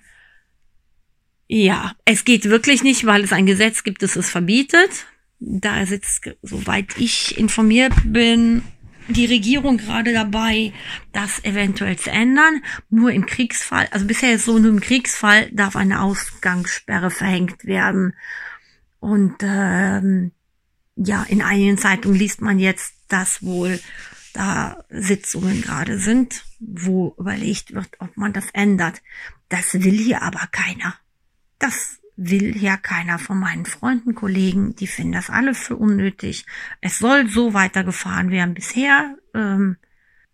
[1.48, 5.06] ja, es geht wirklich nicht, weil es ein Gesetz gibt, das es verbietet.
[5.40, 8.62] Da sitzt, soweit ich informiert bin,
[9.08, 10.72] die Regierung gerade dabei,
[11.12, 12.62] das eventuell zu ändern.
[12.88, 18.14] Nur im Kriegsfall, also bisher ist so, nur im Kriegsfall darf eine Ausgangssperre verhängt werden.
[19.00, 20.32] Und ähm,
[20.96, 23.78] ja, in einigen Zeitungen liest man jetzt, dass wohl
[24.32, 29.02] da Sitzungen gerade sind, wo überlegt wird, ob man das ändert.
[29.48, 30.94] Das will hier aber keiner.
[31.58, 34.76] Das will ja keiner von meinen Freunden, Kollegen.
[34.76, 36.46] Die finden das alle für unnötig.
[36.80, 39.16] Es soll so weitergefahren werden bisher.
[39.34, 39.76] Ähm,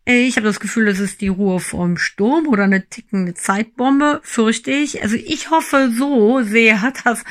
[0.05, 4.71] ich habe das Gefühl, es ist die Ruhe vorm Sturm oder eine tickende Zeitbombe, fürchte
[4.71, 5.03] ich.
[5.03, 7.25] Also ich hoffe so sehr, dass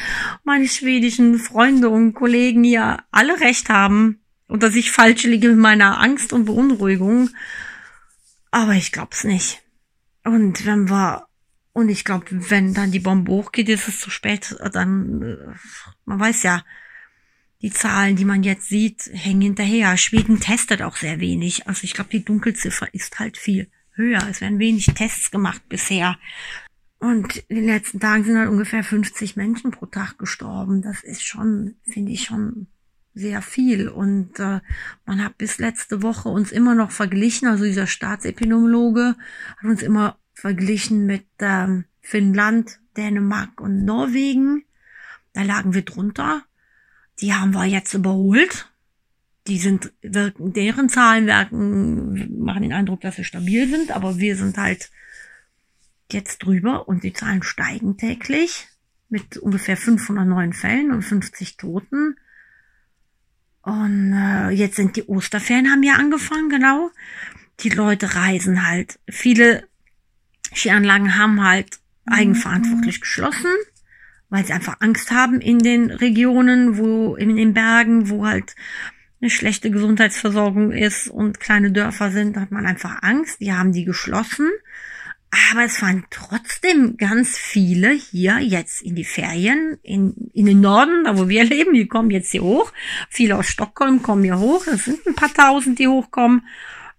[0.44, 5.58] meine schwedischen Freunde und Kollegen ja alle recht haben und dass ich falsch liege mit
[5.58, 7.30] meiner Angst und Beunruhigung.
[8.52, 9.62] Aber ich glaub's nicht.
[10.24, 11.29] Und wenn wir
[11.74, 14.56] und ich glaube, wenn dann die Bombe hochgeht, ist es zu spät.
[14.74, 15.54] Dann, äh,
[16.06, 16.64] man weiß ja,
[17.62, 19.98] die Zahlen, die man jetzt sieht, hängen hinterher.
[19.98, 21.68] Schweden testet auch sehr wenig.
[21.68, 24.26] Also ich glaube, die Dunkelziffer ist halt viel höher.
[24.30, 26.18] Es werden wenig Tests gemacht bisher.
[27.00, 30.82] Und in den letzten Tagen sind halt ungefähr 50 Menschen pro Tag gestorben.
[30.82, 32.68] Das ist schon, finde ich schon
[33.14, 33.90] sehr viel.
[33.90, 34.60] Und äh,
[35.06, 39.16] man hat bis letzte Woche uns immer noch verglichen, also dieser Staatsepidemiologe
[39.58, 44.64] hat uns immer verglichen mit ähm, Finnland, Dänemark und Norwegen.
[45.34, 46.44] Da lagen wir drunter.
[47.20, 48.72] Die haben wir jetzt überholt.
[49.48, 54.36] Die sind, wirken, deren Zahlen wirken, machen den Eindruck, dass sie stabil sind, aber wir
[54.36, 54.92] sind halt
[56.12, 58.68] jetzt drüber und die Zahlen steigen täglich
[59.10, 62.16] mit ungefähr 500 neuen Fällen und 50 Toten.
[63.62, 66.92] Und äh, jetzt sind die Osterferien haben ja angefangen, genau.
[67.62, 69.00] Die Leute reisen halt.
[69.10, 69.69] Viele
[70.54, 73.02] Skianlagen haben halt eigenverantwortlich mhm.
[73.02, 73.52] geschlossen,
[74.30, 78.56] weil sie einfach Angst haben in den Regionen, wo, in den Bergen, wo halt
[79.22, 83.42] eine schlechte Gesundheitsversorgung ist und kleine Dörfer sind, hat man einfach Angst.
[83.42, 84.50] Die haben die geschlossen.
[85.52, 91.04] Aber es fahren trotzdem ganz viele hier jetzt in die Ferien, in, in den Norden,
[91.04, 92.72] da wo wir leben, die kommen jetzt hier hoch.
[93.10, 94.66] Viele aus Stockholm kommen hier hoch.
[94.68, 96.48] Es sind ein paar tausend, die hochkommen.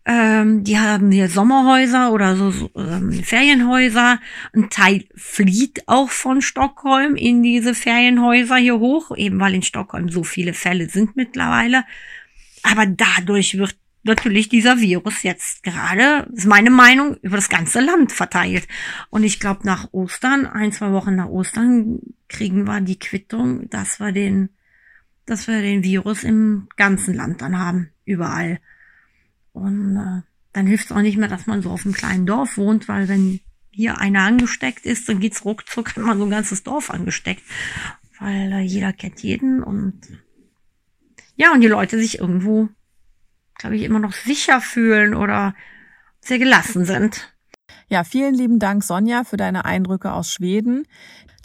[0.06, 4.18] Ähm, die haben hier Sommerhäuser oder so, ähm, Ferienhäuser.
[4.54, 10.08] Ein Teil flieht auch von Stockholm in diese Ferienhäuser hier hoch, eben weil in Stockholm
[10.08, 11.84] so viele Fälle sind mittlerweile.
[12.62, 18.12] Aber dadurch wird natürlich dieser Virus jetzt gerade, ist meine Meinung, über das ganze Land
[18.12, 18.66] verteilt.
[19.10, 24.00] Und ich glaube, nach Ostern, ein, zwei Wochen nach Ostern, kriegen wir die Quittung, dass
[24.00, 24.50] wir den,
[25.26, 28.60] dass wir den Virus im ganzen Land dann haben, überall.
[29.52, 32.56] Und äh, dann hilft es auch nicht mehr, dass man so auf einem kleinen Dorf
[32.56, 36.62] wohnt, weil wenn hier einer angesteckt ist, dann geht's ruckzuck, hat man so ein ganzes
[36.62, 37.42] Dorf angesteckt.
[38.18, 40.00] Weil äh, jeder kennt jeden und
[41.36, 42.68] ja, und die Leute sich irgendwo,
[43.56, 45.54] glaube ich, immer noch sicher fühlen oder
[46.20, 47.32] sehr gelassen sind.
[47.88, 50.86] Ja, vielen lieben Dank, Sonja, für deine Eindrücke aus Schweden.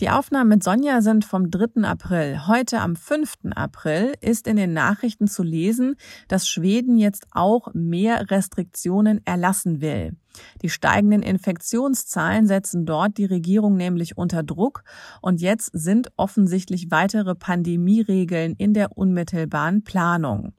[0.02, 1.84] Die Aufnahmen mit Sonja sind vom 3.
[1.84, 2.48] April.
[2.48, 3.54] Heute am 5.
[3.56, 5.96] April ist in den Nachrichten zu lesen,
[6.28, 10.18] dass Schweden jetzt auch mehr Restriktionen erlassen will.
[10.62, 14.84] Die steigenden Infektionszahlen setzen dort die Regierung nämlich unter Druck
[15.22, 20.52] und jetzt sind offensichtlich weitere Pandemieregeln in der unmittelbaren Planung.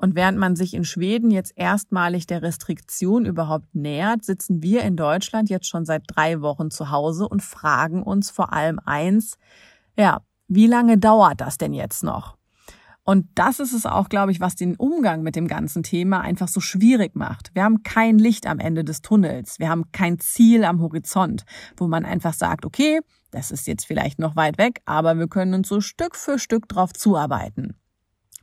[0.00, 4.96] Und während man sich in Schweden jetzt erstmalig der Restriktion überhaupt nähert, sitzen wir in
[4.96, 9.36] Deutschland jetzt schon seit drei Wochen zu Hause und fragen uns vor allem eins,
[9.98, 12.38] ja, wie lange dauert das denn jetzt noch?
[13.02, 16.48] Und das ist es auch, glaube ich, was den Umgang mit dem ganzen Thema einfach
[16.48, 17.50] so schwierig macht.
[17.54, 19.58] Wir haben kein Licht am Ende des Tunnels.
[19.58, 21.44] Wir haben kein Ziel am Horizont,
[21.76, 23.00] wo man einfach sagt, okay,
[23.32, 26.68] das ist jetzt vielleicht noch weit weg, aber wir können uns so Stück für Stück
[26.70, 27.74] drauf zuarbeiten.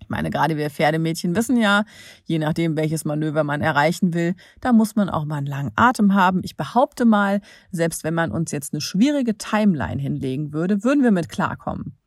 [0.07, 1.83] Ich meine, gerade wir Pferdemädchen wissen ja,
[2.23, 6.13] je nachdem, welches Manöver man erreichen will, da muss man auch mal einen langen Atem
[6.13, 6.39] haben.
[6.45, 7.41] Ich behaupte mal,
[7.71, 11.97] selbst wenn man uns jetzt eine schwierige Timeline hinlegen würde, würden wir mit klarkommen.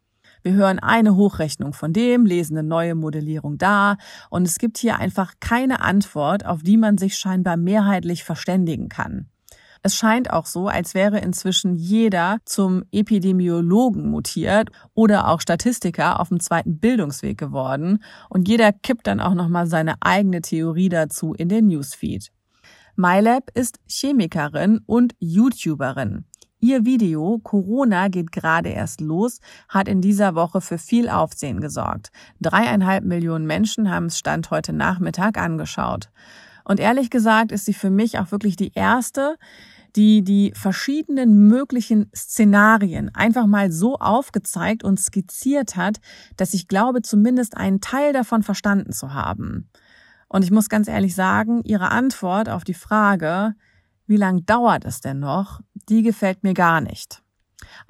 [0.43, 3.99] Wir hören eine Hochrechnung von dem, lesen eine neue Modellierung da
[4.31, 9.29] und es gibt hier einfach keine Antwort, auf die man sich scheinbar mehrheitlich verständigen kann.
[9.83, 16.29] Es scheint auch so, als wäre inzwischen jeder zum Epidemiologen mutiert oder auch Statistiker auf
[16.29, 21.49] dem zweiten Bildungsweg geworden und jeder kippt dann auch nochmal seine eigene Theorie dazu in
[21.49, 22.31] den Newsfeed.
[22.97, 26.27] MyLab ist Chemikerin und YouTuberin.
[26.62, 29.40] Ihr Video Corona geht gerade erst los
[29.71, 32.11] hat in dieser Woche für viel Aufsehen gesorgt.
[32.43, 36.11] Dreieinhalb Millionen Menschen haben es Stand heute Nachmittag angeschaut.
[36.64, 39.37] Und ehrlich gesagt ist sie für mich auch wirklich die erste,
[39.96, 45.98] die die verschiedenen möglichen Szenarien einfach mal so aufgezeigt und skizziert hat,
[46.37, 49.68] dass ich glaube, zumindest einen Teil davon verstanden zu haben.
[50.29, 53.55] Und ich muss ganz ehrlich sagen, ihre Antwort auf die Frage,
[54.07, 57.22] wie lang dauert es denn noch, die gefällt mir gar nicht.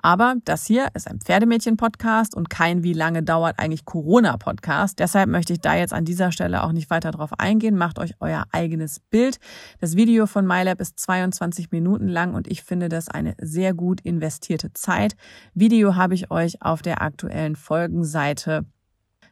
[0.02, 4.98] Aber das hier ist ein Pferdemädchen-Podcast und kein Wie lange dauert eigentlich Corona-Podcast.
[4.98, 7.76] Deshalb möchte ich da jetzt an dieser Stelle auch nicht weiter drauf eingehen.
[7.76, 9.38] Macht euch euer eigenes Bild.
[9.80, 14.00] Das Video von MyLab ist 22 Minuten lang und ich finde das eine sehr gut
[14.00, 15.14] investierte Zeit.
[15.54, 18.64] Video habe ich euch auf der aktuellen Folgenseite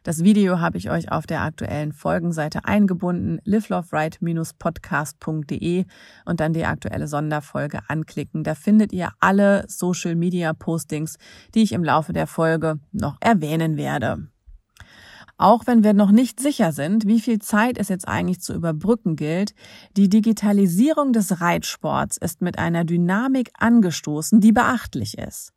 [0.03, 5.85] das Video habe ich euch auf der aktuellen Folgenseite eingebunden, liveloveright-podcast.de
[6.25, 8.43] und dann die aktuelle Sonderfolge anklicken.
[8.43, 11.17] Da findet ihr alle Social Media Postings,
[11.53, 14.27] die ich im Laufe der Folge noch erwähnen werde.
[15.37, 19.15] Auch wenn wir noch nicht sicher sind, wie viel Zeit es jetzt eigentlich zu überbrücken
[19.15, 19.53] gilt,
[19.95, 25.53] die Digitalisierung des Reitsports ist mit einer Dynamik angestoßen, die beachtlich ist.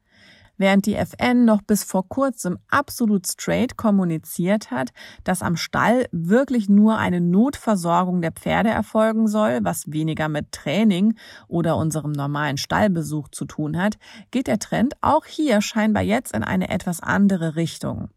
[0.59, 4.91] Während die FN noch bis vor kurzem absolut straight kommuniziert hat,
[5.25, 11.17] dass am Stall wirklich nur eine Notversorgung der Pferde erfolgen soll, was weniger mit Training
[11.49, 13.97] oder unserem normalen Stallbesuch zu tun hat,
[14.31, 18.11] geht der Trend auch hier scheinbar jetzt in eine etwas andere Richtung.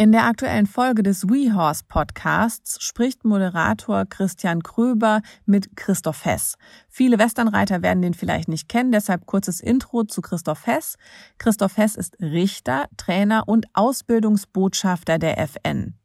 [0.00, 6.54] In der aktuellen Folge des WeHorse Podcasts spricht Moderator Christian Kröber mit Christoph Hess.
[6.88, 10.96] Viele Westernreiter werden den vielleicht nicht kennen, deshalb kurzes Intro zu Christoph Hess.
[11.36, 15.99] Christoph Hess ist Richter, Trainer und Ausbildungsbotschafter der FN.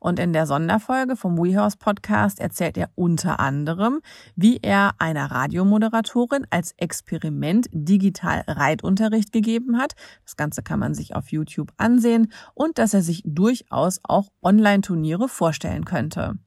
[0.00, 4.00] Und in der Sonderfolge vom WeHorse Podcast erzählt er unter anderem,
[4.36, 9.94] wie er einer Radiomoderatorin als Experiment digital Reitunterricht gegeben hat.
[10.24, 15.28] Das Ganze kann man sich auf YouTube ansehen und dass er sich durchaus auch Online-Turniere
[15.28, 16.38] vorstellen könnte.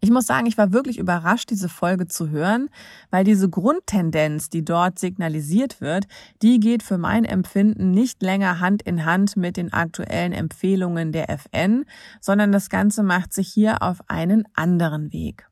[0.00, 2.68] Ich muss sagen, ich war wirklich überrascht, diese Folge zu hören,
[3.10, 6.06] weil diese Grundtendenz, die dort signalisiert wird,
[6.42, 11.30] die geht für mein Empfinden nicht länger Hand in Hand mit den aktuellen Empfehlungen der
[11.30, 11.84] FN,
[12.20, 15.49] sondern das Ganze macht sich hier auf einen anderen Weg.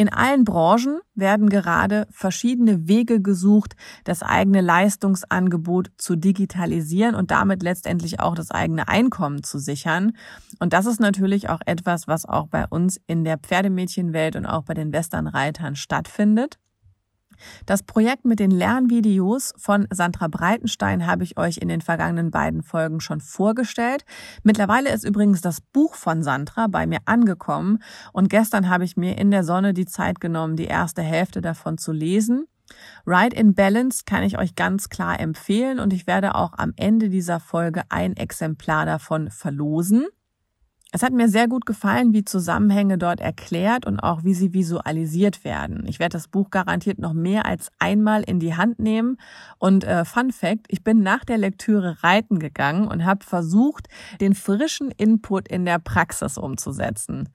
[0.00, 7.62] In allen Branchen werden gerade verschiedene Wege gesucht, das eigene Leistungsangebot zu digitalisieren und damit
[7.62, 10.16] letztendlich auch das eigene Einkommen zu sichern.
[10.58, 14.62] Und das ist natürlich auch etwas, was auch bei uns in der Pferdemädchenwelt und auch
[14.62, 16.58] bei den Westernreitern stattfindet.
[17.66, 22.62] Das Projekt mit den Lernvideos von Sandra Breitenstein habe ich euch in den vergangenen beiden
[22.62, 24.04] Folgen schon vorgestellt.
[24.42, 27.78] Mittlerweile ist übrigens das Buch von Sandra bei mir angekommen
[28.12, 31.78] und gestern habe ich mir in der Sonne die Zeit genommen, die erste Hälfte davon
[31.78, 32.46] zu lesen.
[33.06, 37.08] Ride in Balance kann ich euch ganz klar empfehlen und ich werde auch am Ende
[37.08, 40.06] dieser Folge ein Exemplar davon verlosen.
[40.92, 45.44] Es hat mir sehr gut gefallen, wie Zusammenhänge dort erklärt und auch wie sie visualisiert
[45.44, 45.84] werden.
[45.86, 49.16] Ich werde das Buch garantiert noch mehr als einmal in die Hand nehmen.
[49.58, 53.86] Und äh, Fun Fact, ich bin nach der Lektüre reiten gegangen und habe versucht,
[54.20, 57.28] den frischen Input in der Praxis umzusetzen.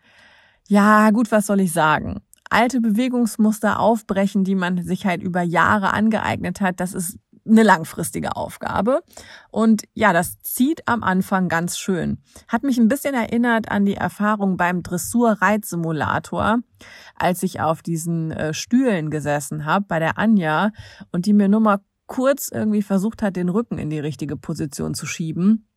[0.68, 2.22] Ja, gut, was soll ich sagen?
[2.50, 8.36] alte Bewegungsmuster aufbrechen, die man sich halt über Jahre angeeignet hat, das ist eine langfristige
[8.36, 9.02] Aufgabe.
[9.52, 12.20] Und ja, das zieht am Anfang ganz schön.
[12.48, 16.60] Hat mich ein bisschen erinnert an die Erfahrung beim Dressur-Reitsimulator,
[17.16, 20.72] als ich auf diesen äh, Stühlen gesessen habe bei der Anja
[21.12, 24.94] und die mir nur mal kurz irgendwie versucht hat, den Rücken in die richtige Position
[24.94, 25.68] zu schieben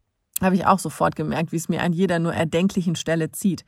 [0.41, 3.65] habe ich auch sofort gemerkt, wie es mir an jeder nur erdenklichen Stelle zieht.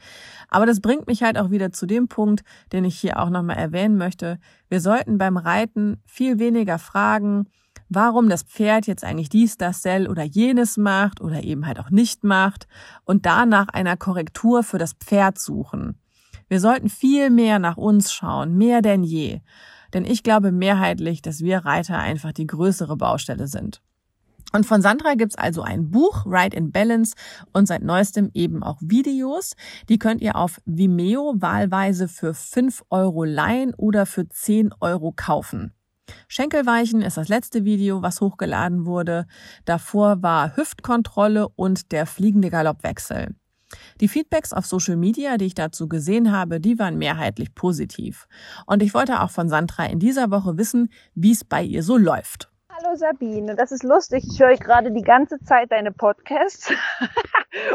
[0.49, 3.57] Aber das bringt mich halt auch wieder zu dem Punkt, den ich hier auch nochmal
[3.57, 4.39] erwähnen möchte.
[4.69, 7.47] Wir sollten beim Reiten viel weniger fragen,
[7.91, 11.91] warum das Pferd jetzt eigentlich dies, das, sel oder jenes macht oder eben halt auch
[11.91, 12.67] nicht macht
[13.05, 15.99] und danach einer Korrektur für das Pferd suchen.
[16.49, 19.41] Wir sollten viel mehr nach uns schauen, mehr denn je.
[19.93, 23.83] Denn ich glaube mehrheitlich, dass wir Reiter einfach die größere Baustelle sind.
[24.53, 27.15] Und von Sandra gibt's also ein Buch, Ride in Balance,
[27.53, 29.55] und seit neuestem eben auch Videos.
[29.89, 35.73] Die könnt ihr auf Vimeo wahlweise für 5 Euro leihen oder für 10 Euro kaufen.
[36.29, 39.27] Schenkelweichen ist das letzte Video, was hochgeladen wurde.
[39.65, 43.35] Davor war Hüftkontrolle und der fliegende Galoppwechsel.
[44.01, 48.27] Die Feedbacks auf Social Media, die ich dazu gesehen habe, die waren mehrheitlich positiv.
[48.67, 51.97] Und ich wollte auch von Sandra in dieser Woche wissen, wie es bei ihr so
[51.97, 52.51] läuft.
[52.83, 54.25] Hallo Sabine, das ist lustig.
[54.27, 56.71] Ich höre gerade die ganze Zeit deine Podcasts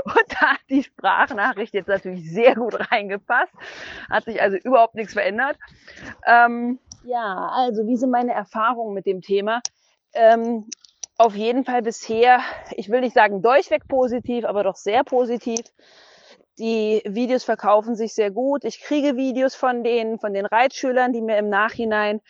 [0.06, 3.54] und da hat die Sprachnachricht jetzt natürlich sehr gut reingepasst.
[4.10, 5.58] Hat sich also überhaupt nichts verändert.
[6.26, 9.61] Ähm, ja, also wie sind meine Erfahrungen mit dem Thema?
[10.13, 10.69] Ähm,
[11.17, 12.41] auf jeden Fall bisher,
[12.71, 15.61] ich will nicht sagen durchweg positiv, aber doch sehr positiv.
[16.57, 18.63] Die Videos verkaufen sich sehr gut.
[18.63, 22.21] Ich kriege Videos von denen, von den Reitschülern, die mir im Nachhinein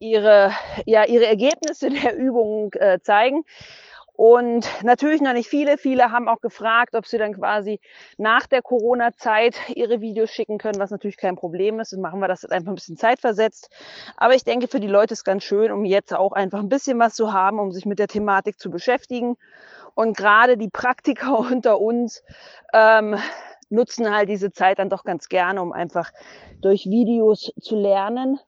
[0.00, 0.52] ihre,
[0.84, 3.44] ja, ihre Ergebnisse der Übungen äh, zeigen.
[4.18, 5.78] Und natürlich noch nicht viele.
[5.78, 7.78] Viele haben auch gefragt, ob sie dann quasi
[8.16, 11.92] nach der Corona-Zeit ihre Videos schicken können, was natürlich kein Problem ist.
[11.92, 13.70] Dann machen wir das einfach ein bisschen zeitversetzt.
[14.16, 16.98] Aber ich denke, für die Leute ist ganz schön, um jetzt auch einfach ein bisschen
[16.98, 19.36] was zu haben, um sich mit der Thematik zu beschäftigen.
[19.94, 22.24] Und gerade die Praktiker unter uns
[22.72, 23.16] ähm,
[23.70, 26.10] nutzen halt diese Zeit dann doch ganz gerne, um einfach
[26.60, 28.40] durch Videos zu lernen.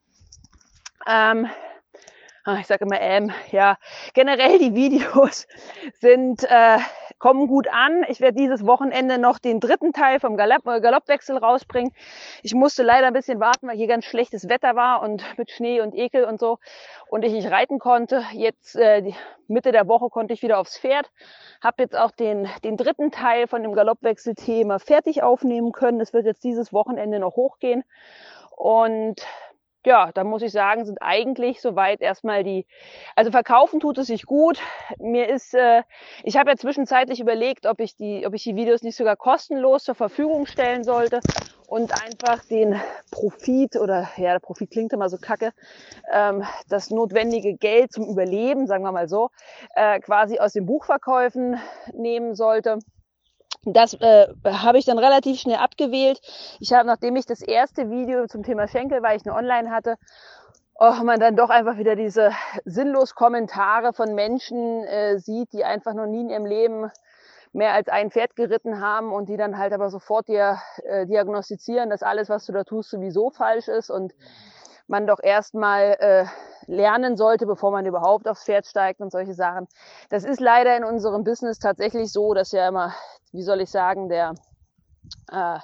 [1.09, 1.47] Ähm,
[2.59, 3.77] ich sage immer ähm, ja,
[4.15, 5.47] generell die Videos
[6.01, 6.79] sind, äh,
[7.19, 8.05] kommen gut an.
[8.09, 11.93] Ich werde dieses Wochenende noch den dritten Teil vom Galopp, äh, Galoppwechsel rausbringen.
[12.43, 15.81] Ich musste leider ein bisschen warten, weil hier ganz schlechtes Wetter war und mit Schnee
[15.81, 16.59] und Ekel und so
[17.09, 18.25] und ich nicht reiten konnte.
[18.33, 19.15] Jetzt äh, die
[19.49, 21.11] Mitte der Woche konnte ich wieder aufs Pferd.
[21.63, 26.01] Habe jetzt auch den, den dritten Teil von dem Galoppwechsel-Thema fertig aufnehmen können.
[26.01, 27.85] Es wird jetzt dieses Wochenende noch hochgehen.
[28.57, 29.21] Und
[29.87, 32.67] ja, da muss ich sagen, sind eigentlich soweit erstmal die,
[33.17, 34.61] also verkaufen tut es sich gut.
[34.99, 35.83] Mir ist, äh,
[36.23, 39.85] ich habe ja zwischenzeitlich überlegt, ob ich die, ob ich die Videos nicht sogar kostenlos
[39.85, 41.21] zur Verfügung stellen sollte
[41.67, 42.79] und einfach den
[43.11, 45.53] Profit oder ja, der Profit klingt immer so kacke,
[46.13, 49.31] ähm, das notwendige Geld zum Überleben, sagen wir mal so,
[49.77, 51.59] äh, quasi aus den Buchverkäufen
[51.95, 52.81] nehmen sollte.
[53.65, 56.21] Das äh, habe ich dann relativ schnell abgewählt.
[56.61, 59.97] Ich habe, nachdem ich das erste Video zum Thema Schenkel, weil ich eine Online hatte,
[60.77, 62.33] oh, man dann doch einfach wieder diese
[62.65, 66.91] sinnlos Kommentare von Menschen äh, sieht, die einfach noch nie in ihrem Leben
[67.53, 71.91] mehr als ein Pferd geritten haben und die dann halt aber sofort dir äh, diagnostizieren,
[71.91, 74.15] dass alles, was du da tust, sowieso falsch ist und
[74.91, 76.25] man doch erstmal äh,
[76.67, 79.69] lernen sollte, bevor man überhaupt aufs Pferd steigt und solche Sachen.
[80.11, 82.93] Das ist leider in unserem Business tatsächlich so, dass ja immer,
[83.33, 84.35] wie soll ich sagen, der
[85.33, 85.59] äh,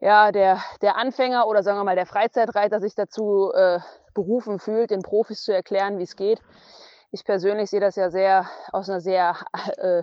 [0.00, 3.78] ja, der, der Anfänger oder sagen wir mal der Freizeitreiter sich dazu äh,
[4.14, 6.40] berufen fühlt, den Profis zu erklären, wie es geht.
[7.10, 9.36] Ich persönlich sehe das ja sehr aus einer sehr
[9.76, 10.02] äh,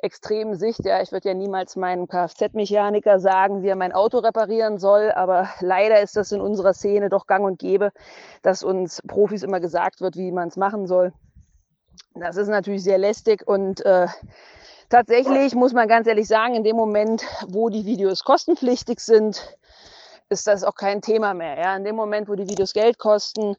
[0.00, 0.84] extremen Sicht.
[0.84, 5.48] Ja, ich würde ja niemals meinem Kfz-Mechaniker sagen, wie er mein Auto reparieren soll, aber
[5.60, 7.92] leider ist das in unserer Szene doch gang und gäbe,
[8.42, 11.12] dass uns Profis immer gesagt wird, wie man es machen soll.
[12.14, 14.06] Das ist natürlich sehr lästig und äh,
[14.88, 19.56] tatsächlich muss man ganz ehrlich sagen, in dem Moment, wo die Videos kostenpflichtig sind,
[20.28, 21.58] ist das auch kein Thema mehr.
[21.58, 21.76] Ja?
[21.76, 23.56] In dem Moment, wo die Videos Geld kosten,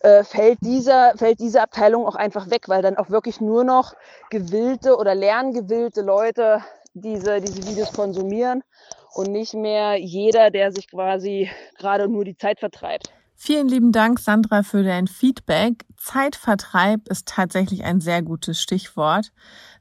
[0.00, 3.94] äh, fällt, dieser, fällt diese Abteilung auch einfach weg, weil dann auch wirklich nur noch
[4.30, 6.62] gewillte oder lerngewillte Leute
[6.94, 8.62] diese, diese Videos konsumieren
[9.14, 13.12] und nicht mehr jeder, der sich quasi gerade nur die Zeit vertreibt.
[13.38, 15.84] Vielen lieben Dank, Sandra, für dein Feedback.
[15.98, 19.30] Zeitvertreib ist tatsächlich ein sehr gutes Stichwort.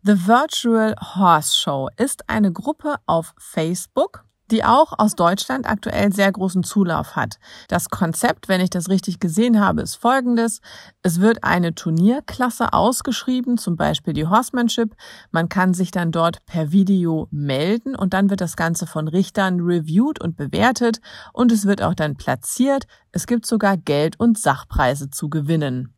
[0.04, 6.32] The Virtual Horse Show ist eine Gruppe auf Facebook, die auch aus Deutschland aktuell sehr
[6.32, 7.38] großen Zulauf hat.
[7.68, 10.62] Das Konzept, wenn ich das richtig gesehen habe, ist folgendes.
[11.02, 14.96] Es wird eine Turnierklasse ausgeschrieben, zum Beispiel die Horsemanship.
[15.32, 19.60] Man kann sich dann dort per Video melden und dann wird das Ganze von Richtern
[19.62, 21.00] reviewed und bewertet
[21.34, 22.86] und es wird auch dann platziert.
[23.12, 25.96] Es gibt sogar Geld und Sachpreise zu gewinnen.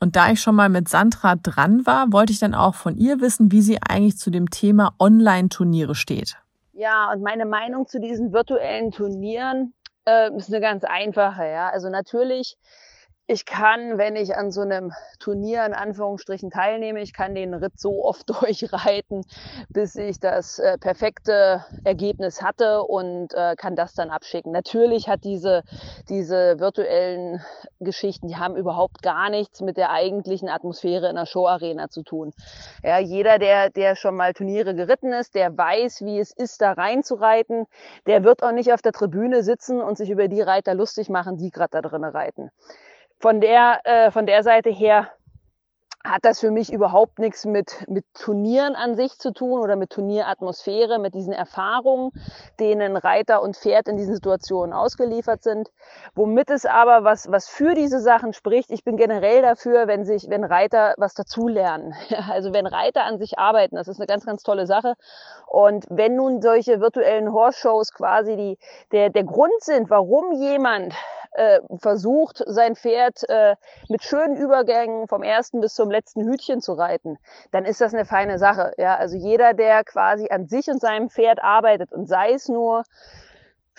[0.00, 3.20] Und da ich schon mal mit Sandra dran war, wollte ich dann auch von ihr
[3.20, 6.36] wissen, wie sie eigentlich zu dem Thema Online-Turniere steht.
[6.78, 9.74] Ja, und meine Meinung zu diesen virtuellen Turnieren
[10.06, 11.44] äh, ist eine ganz einfache.
[11.44, 12.56] Ja, also natürlich
[13.30, 17.78] ich kann, wenn ich an so einem Turnier in Anführungsstrichen teilnehme, ich kann den Ritt
[17.78, 19.22] so oft durchreiten,
[19.68, 24.50] bis ich das äh, perfekte Ergebnis hatte und äh, kann das dann abschicken.
[24.50, 25.62] Natürlich hat diese,
[26.08, 27.42] diese virtuellen
[27.80, 32.32] Geschichten, die haben überhaupt gar nichts mit der eigentlichen Atmosphäre in der Showarena zu tun.
[32.82, 36.72] Ja, jeder, der, der schon mal Turniere geritten ist, der weiß, wie es ist, da
[36.72, 37.66] reinzureiten,
[38.06, 41.36] der wird auch nicht auf der Tribüne sitzen und sich über die Reiter lustig machen,
[41.36, 42.50] die gerade da drinnen reiten
[43.20, 45.12] von der, äh, von der Seite her
[46.08, 49.90] hat das für mich überhaupt nichts mit, mit Turnieren an sich zu tun oder mit
[49.90, 52.10] Turnieratmosphäre, mit diesen Erfahrungen,
[52.58, 55.70] denen Reiter und Pferd in diesen Situationen ausgeliefert sind.
[56.14, 60.30] Womit es aber was, was für diese Sachen spricht, ich bin generell dafür, wenn sich,
[60.30, 61.94] wenn Reiter was dazulernen.
[62.28, 64.94] Also wenn Reiter an sich arbeiten, das ist eine ganz, ganz tolle Sache.
[65.46, 68.58] Und wenn nun solche virtuellen Horse-Shows quasi die,
[68.92, 70.94] der, der Grund sind, warum jemand
[71.32, 73.54] äh, versucht, sein Pferd äh,
[73.88, 77.18] mit schönen Übergängen vom ersten bis zum letzten Hütchen zu reiten,
[77.50, 78.72] dann ist das eine feine Sache.
[78.78, 82.84] Ja, also jeder, der quasi an sich und seinem Pferd arbeitet und sei es nur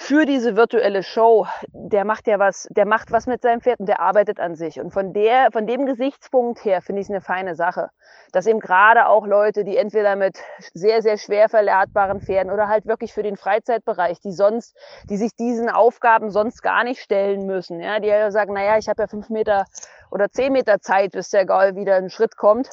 [0.02, 3.86] für diese virtuelle Show, der macht ja was, der macht was mit seinem Pferd und
[3.86, 4.80] der arbeitet an sich.
[4.80, 7.90] Und von der, von dem Gesichtspunkt her finde ich es eine feine Sache,
[8.32, 10.40] dass eben gerade auch Leute, die entweder mit
[10.74, 14.74] sehr, sehr schwer verladbaren Pferden oder halt wirklich für den Freizeitbereich, die sonst,
[15.10, 18.88] die sich diesen Aufgaben sonst gar nicht stellen müssen, ja, die ja sagen, naja, ich
[18.88, 19.66] habe ja fünf Meter
[20.12, 22.70] oder zehn Meter Zeit, bis der Gaul wieder einen Schritt kommt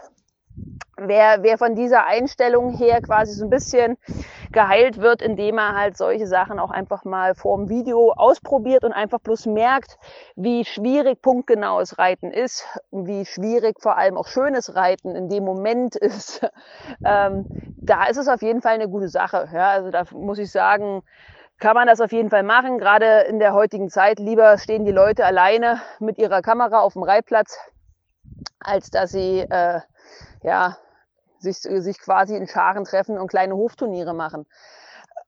[0.96, 3.96] wer, wer von dieser Einstellung her quasi so ein bisschen
[4.52, 9.20] geheilt wird, indem er halt solche Sachen auch einfach mal vorm Video ausprobiert und einfach
[9.20, 9.98] bloß merkt,
[10.34, 15.96] wie schwierig punktgenaues Reiten ist, wie schwierig vor allem auch schönes Reiten in dem Moment
[15.96, 16.48] ist.
[17.04, 19.48] ähm, da ist es auf jeden Fall eine gute Sache.
[19.52, 21.02] Ja, also da muss ich sagen,
[21.58, 22.78] kann man das auf jeden Fall machen.
[22.78, 27.02] Gerade in der heutigen Zeit lieber stehen die Leute alleine mit ihrer Kamera auf dem
[27.02, 27.58] Reitplatz,
[28.60, 29.80] als dass sie äh,
[30.42, 30.76] ja,
[31.52, 34.46] sich, sich quasi in Scharen treffen und kleine Hofturniere machen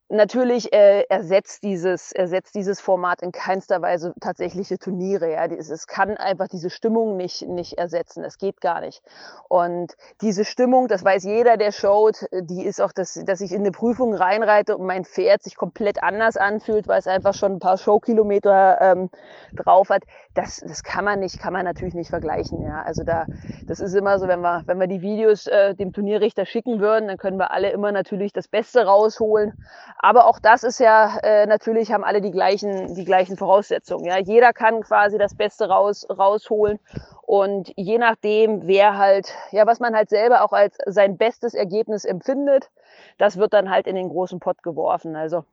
[0.08, 5.32] natürlich äh, ersetzt dieses ersetzt dieses Format in keinster Weise tatsächliche Turniere.
[5.32, 8.24] Ja, es kann einfach diese Stimmung nicht nicht ersetzen.
[8.24, 9.02] Es geht gar nicht.
[9.48, 13.60] Und diese Stimmung, das weiß jeder, der schaut, die ist auch, dass dass ich in
[13.60, 17.58] eine Prüfung reinreite und mein Pferd sich komplett anders anfühlt, weil es einfach schon ein
[17.58, 19.10] paar Showkilometer ähm,
[19.54, 20.04] drauf hat.
[20.34, 22.62] Das das kann man nicht, kann man natürlich nicht vergleichen.
[22.62, 23.26] Ja, also da
[23.66, 27.08] das ist immer so, wenn wir wenn wir die Videos äh, dem Turnierrichter schicken würden,
[27.08, 29.52] dann können wir alle immer natürlich das Beste rausholen.
[30.00, 34.04] Aber auch das ist ja äh, natürlich haben alle die gleichen die gleichen Voraussetzungen.
[34.04, 36.78] Ja, jeder kann quasi das Beste raus rausholen
[37.22, 42.04] und je nachdem, wer halt ja was man halt selber auch als sein bestes Ergebnis
[42.04, 42.70] empfindet,
[43.18, 45.16] das wird dann halt in den großen Pott geworfen.
[45.16, 45.44] Also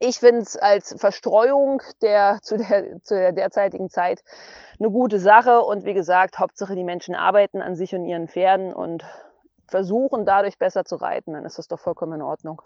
[0.00, 4.24] ich finde es als Verstreuung der zu, der zu der derzeitigen Zeit
[4.80, 8.74] eine gute Sache und wie gesagt, Hauptsache die Menschen arbeiten an sich und ihren Pferden
[8.74, 9.04] und
[9.68, 12.60] versuchen dadurch besser zu reiten, dann ist das doch vollkommen in Ordnung.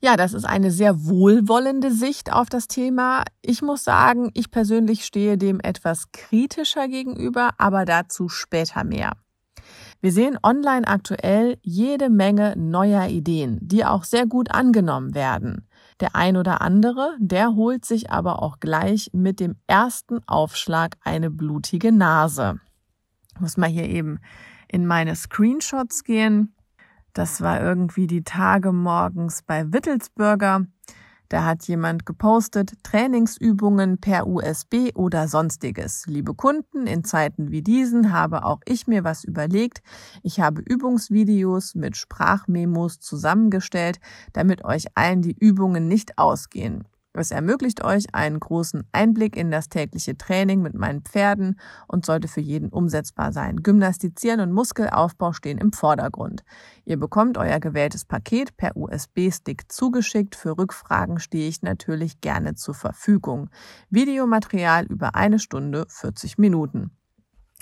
[0.00, 3.24] Ja, das ist eine sehr wohlwollende Sicht auf das Thema.
[3.40, 9.12] Ich muss sagen, ich persönlich stehe dem etwas kritischer gegenüber, aber dazu später mehr.
[10.00, 15.66] Wir sehen online aktuell jede Menge neuer Ideen, die auch sehr gut angenommen werden.
[16.00, 21.30] Der ein oder andere, der holt sich aber auch gleich mit dem ersten Aufschlag eine
[21.30, 22.60] blutige Nase.
[23.34, 24.18] Ich muss mal hier eben
[24.68, 26.54] in meine Screenshots gehen.
[27.16, 30.66] Das war irgendwie die Tage morgens bei Wittelsbürger.
[31.30, 36.04] Da hat jemand gepostet, Trainingsübungen per USB oder sonstiges.
[36.06, 39.80] Liebe Kunden, in Zeiten wie diesen habe auch ich mir was überlegt.
[40.22, 43.98] Ich habe Übungsvideos mit Sprachmemos zusammengestellt,
[44.34, 46.84] damit euch allen die Übungen nicht ausgehen.
[47.18, 51.58] Es ermöglicht euch einen großen Einblick in das tägliche Training mit meinen Pferden
[51.88, 53.62] und sollte für jeden umsetzbar sein.
[53.62, 56.44] Gymnastizieren und Muskelaufbau stehen im Vordergrund.
[56.84, 60.36] Ihr bekommt euer gewähltes Paket per USB-Stick zugeschickt.
[60.36, 63.50] Für Rückfragen stehe ich natürlich gerne zur Verfügung.
[63.90, 66.90] Videomaterial über eine Stunde 40 Minuten.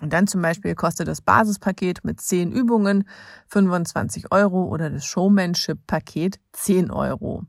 [0.03, 3.09] Und dann zum Beispiel kostet das Basispaket mit 10 Übungen
[3.47, 7.45] 25 Euro oder das Showmanship-Paket 10 Euro.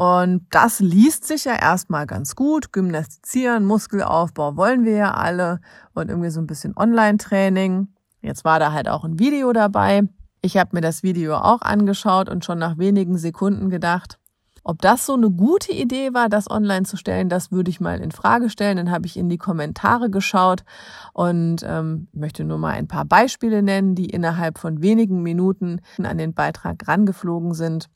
[0.00, 2.72] Und das liest sich ja erstmal ganz gut.
[2.72, 5.60] Gymnastizieren, Muskelaufbau wollen wir ja alle
[5.92, 7.86] und irgendwie so ein bisschen Online-Training.
[8.22, 10.04] Jetzt war da halt auch ein Video dabei.
[10.40, 14.18] Ich habe mir das Video auch angeschaut und schon nach wenigen Sekunden gedacht,
[14.64, 18.00] ob das so eine gute Idee war, das online zu stellen, das würde ich mal
[18.00, 18.78] in Frage stellen.
[18.78, 20.64] Dann habe ich in die Kommentare geschaut
[21.12, 26.16] und ähm, möchte nur mal ein paar Beispiele nennen, die innerhalb von wenigen Minuten an
[26.16, 27.90] den Beitrag rangeflogen sind.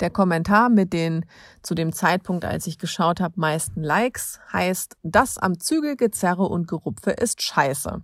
[0.00, 1.24] Der Kommentar mit den
[1.62, 7.10] zu dem Zeitpunkt, als ich geschaut habe, meisten Likes heißt, das am Zügelgezerre und Gerupfe
[7.10, 8.02] ist scheiße.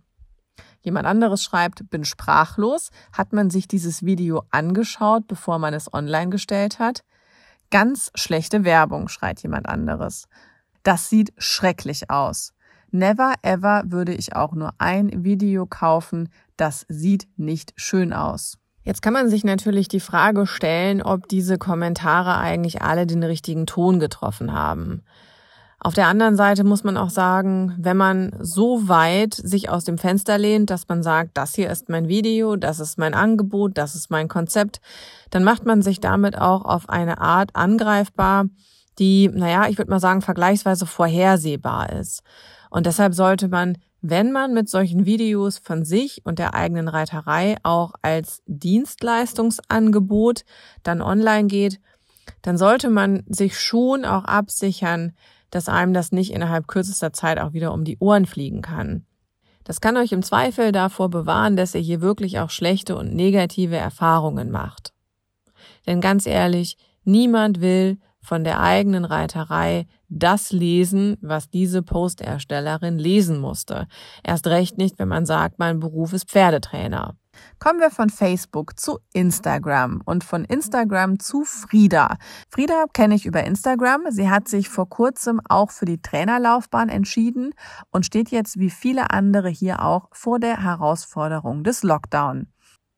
[0.80, 2.91] Jemand anderes schreibt, bin sprachlos.
[3.12, 7.05] Hat man sich dieses Video angeschaut, bevor man es online gestellt hat?
[7.70, 10.28] Ganz schlechte Werbung, schreit jemand anderes.
[10.82, 12.55] Das sieht schrecklich aus.
[12.91, 16.30] Never ever würde ich auch nur ein Video kaufen.
[16.57, 18.57] Das sieht nicht schön aus.
[18.89, 23.66] Jetzt kann man sich natürlich die Frage stellen, ob diese Kommentare eigentlich alle den richtigen
[23.66, 25.03] Ton getroffen haben.
[25.78, 29.99] Auf der anderen Seite muss man auch sagen, wenn man so weit sich aus dem
[29.99, 33.95] Fenster lehnt, dass man sagt, das hier ist mein Video, das ist mein Angebot, das
[33.95, 34.80] ist mein Konzept,
[35.28, 38.47] dann macht man sich damit auch auf eine Art angreifbar,
[38.99, 42.22] die, naja, ich würde mal sagen, vergleichsweise vorhersehbar ist.
[42.70, 47.57] Und deshalb sollte man wenn man mit solchen Videos von sich und der eigenen Reiterei
[47.62, 50.44] auch als Dienstleistungsangebot
[50.82, 51.80] dann online geht,
[52.42, 55.12] dann sollte man sich schon auch absichern,
[55.51, 59.05] dass einem das nicht innerhalb kürzester Zeit auch wieder um die Ohren fliegen kann.
[59.64, 63.76] Das kann euch im Zweifel davor bewahren, dass ihr hier wirklich auch schlechte und negative
[63.76, 64.92] Erfahrungen macht.
[65.86, 73.40] Denn ganz ehrlich, niemand will von der eigenen Reiterei das lesen, was diese Posterstellerin lesen
[73.40, 73.86] musste.
[74.24, 77.16] Erst recht nicht, wenn man sagt, mein Beruf ist Pferdetrainer.
[77.59, 82.16] Kommen wir von Facebook zu Instagram und von Instagram zu Frieda.
[82.48, 84.06] Frieda kenne ich über Instagram.
[84.11, 87.52] Sie hat sich vor kurzem auch für die Trainerlaufbahn entschieden
[87.90, 92.48] und steht jetzt wie viele andere hier auch vor der Herausforderung des Lockdown.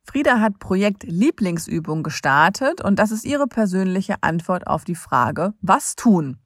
[0.04, 5.94] Frieda hat Projekt Lieblingsübung gestartet und das ist ihre persönliche Antwort auf die Frage, was
[5.94, 6.38] tun?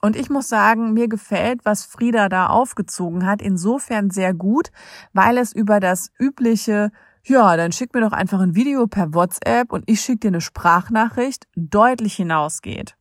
[0.00, 4.70] Und ich muss sagen, mir gefällt, was Frieda da aufgezogen hat, insofern sehr gut,
[5.12, 6.90] weil es über das übliche,
[7.24, 10.40] ja, dann schick mir doch einfach ein Video per WhatsApp und ich schicke dir eine
[10.40, 12.96] Sprachnachricht, deutlich hinausgeht.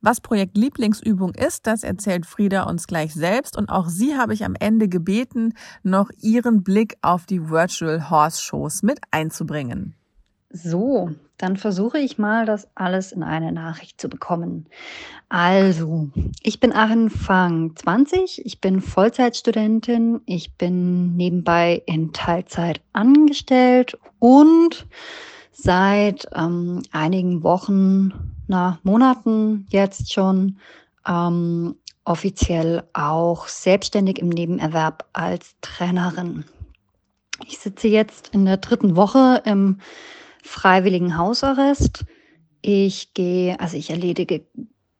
[0.00, 4.44] Was Projekt Lieblingsübung ist, das erzählt Frieda uns gleich selbst und auch sie habe ich
[4.44, 9.96] am Ende gebeten, noch ihren Blick auf die Virtual Horse Shows mit einzubringen.
[10.50, 14.66] So, dann versuche ich mal, das alles in eine Nachricht zu bekommen.
[15.28, 16.08] Also,
[16.42, 24.86] ich bin Anfang 20, ich bin Vollzeitstudentin, ich bin nebenbei in Teilzeit angestellt und
[25.50, 28.12] seit ähm, einigen Wochen,
[28.46, 30.58] na, Monaten jetzt schon
[31.08, 31.74] ähm,
[32.04, 36.44] offiziell auch selbstständig im Nebenerwerb als Trainerin.
[37.44, 39.80] Ich sitze jetzt in der dritten Woche im
[40.44, 42.04] freiwilligen Hausarrest.
[42.62, 44.46] Ich gehe, also ich erledige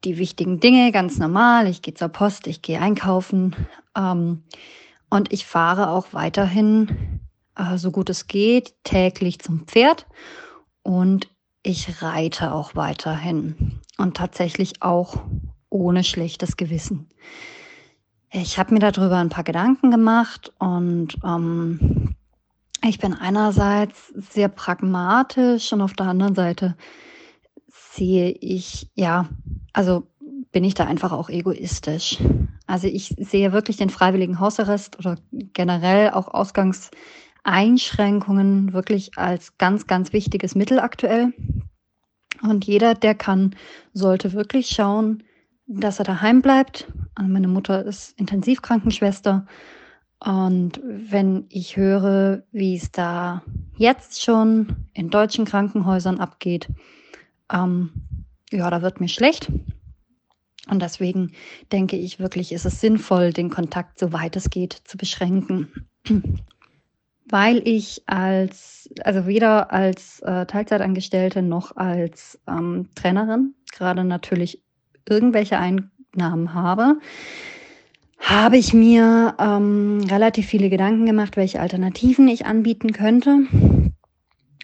[0.07, 1.67] die wichtigen Dinge ganz normal.
[1.67, 3.57] Ich gehe zur Post, ich gehe einkaufen
[3.97, 4.45] ähm,
[5.11, 7.21] und ich fahre auch weiterhin,
[7.57, 10.07] äh, so gut es geht, täglich zum Pferd
[10.83, 11.29] und
[11.65, 15.17] ich reite auch weiterhin und tatsächlich auch
[15.71, 17.09] ohne schlechtes Gewissen.
[18.31, 22.15] Ich habe mir darüber ein paar Gedanken gemacht und ähm,
[22.85, 26.77] ich bin einerseits sehr pragmatisch und auf der anderen Seite
[27.97, 29.29] sehe ich, ja,
[29.73, 30.07] also
[30.53, 32.19] bin ich da einfach auch egoistisch.
[32.67, 36.91] Also ich sehe wirklich den freiwilligen Hausarrest oder generell auch Ausgangs
[37.45, 41.33] Einschränkungen wirklich als ganz, ganz wichtiges Mittel aktuell.
[42.43, 43.55] Und jeder, der kann,
[43.93, 45.23] sollte wirklich schauen,
[45.67, 46.93] dass er daheim bleibt.
[47.15, 49.47] Also meine Mutter ist Intensivkrankenschwester.
[50.19, 53.43] Und wenn ich höre, wie es da
[53.77, 56.69] jetzt schon in deutschen Krankenhäusern abgeht,
[57.53, 57.91] ähm,
[58.51, 59.51] ja, da wird mir schlecht.
[60.69, 61.33] Und deswegen
[61.73, 65.87] denke ich wirklich, ist es sinnvoll, den Kontakt, soweit es geht, zu beschränken.
[67.29, 74.63] Weil ich als, also weder als äh, Teilzeitangestellte noch als ähm, Trainerin gerade natürlich
[75.09, 76.99] irgendwelche Einnahmen habe,
[78.19, 83.47] habe ich mir ähm, relativ viele Gedanken gemacht, welche Alternativen ich anbieten könnte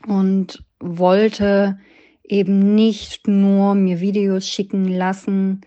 [0.06, 1.78] und wollte
[2.24, 5.62] eben nicht nur mir Videos schicken lassen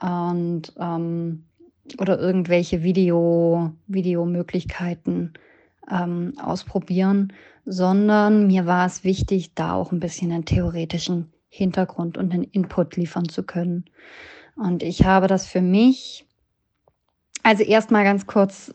[0.00, 1.44] und ähm,
[1.98, 5.34] oder irgendwelche Video Videomöglichkeiten
[5.90, 7.32] ähm, ausprobieren,
[7.66, 12.96] sondern mir war es wichtig, da auch ein bisschen einen theoretischen Hintergrund und einen Input
[12.96, 13.84] liefern zu können.
[14.56, 16.26] Und ich habe das für mich,
[17.42, 18.72] also erstmal ganz kurz,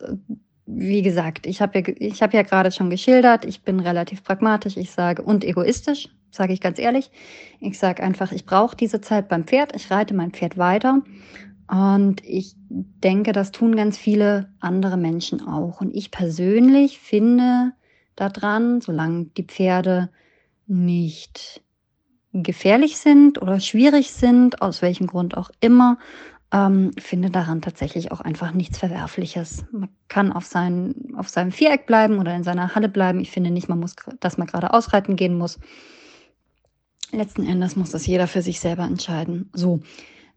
[0.66, 4.76] wie gesagt, ich habe ja, ich habe ja gerade schon geschildert, ich bin relativ pragmatisch,
[4.76, 7.10] ich sage und egoistisch, sage ich ganz ehrlich.
[7.60, 11.02] Ich sage einfach, ich brauche diese Zeit beim Pferd, ich reite mein Pferd weiter.
[11.68, 15.80] Und ich denke, das tun ganz viele andere Menschen auch.
[15.80, 17.72] Und ich persönlich finde
[18.16, 20.10] daran, solange die Pferde
[20.66, 21.62] nicht
[22.32, 25.98] gefährlich sind oder schwierig sind, aus welchem Grund auch immer,
[26.52, 29.64] ähm, finde daran tatsächlich auch einfach nichts Verwerfliches.
[29.70, 33.20] Man kann auf, sein, auf seinem Viereck bleiben oder in seiner Halle bleiben.
[33.20, 35.60] Ich finde nicht, man muss, dass man gerade ausreiten gehen muss.
[37.12, 39.50] Letzten Endes muss das jeder für sich selber entscheiden.
[39.52, 39.80] So,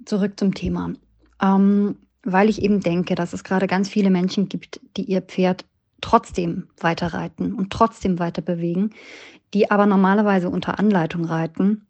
[0.06, 0.94] zurück zum Thema.
[1.42, 5.66] Ähm, weil ich eben denke, dass es gerade ganz viele Menschen gibt, die ihr Pferd
[6.02, 8.92] trotzdem weiter reiten und trotzdem weiter bewegen,
[9.54, 11.86] die aber normalerweise unter Anleitung reiten,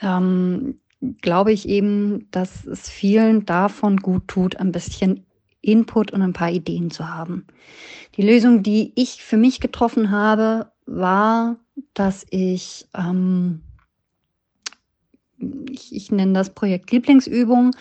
[0.00, 0.78] ähm,
[1.20, 5.26] glaube ich eben, dass es vielen davon gut tut, ein bisschen
[5.60, 7.46] Input und ein paar Ideen zu haben.
[8.16, 11.56] Die Lösung, die ich für mich getroffen habe, war,
[11.94, 13.62] dass ich, ähm,
[15.70, 17.72] ich, ich nenne das Projekt Lieblingsübung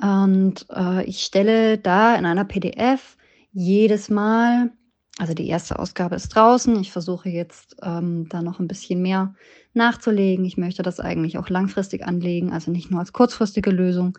[0.00, 3.16] und äh, ich stelle da in einer PDF
[3.52, 4.70] jedes Mal
[5.18, 6.78] also die erste Ausgabe ist draußen.
[6.80, 9.34] Ich versuche jetzt ähm, da noch ein bisschen mehr
[9.72, 10.44] nachzulegen.
[10.44, 14.18] Ich möchte das eigentlich auch langfristig anlegen, also nicht nur als kurzfristige Lösung.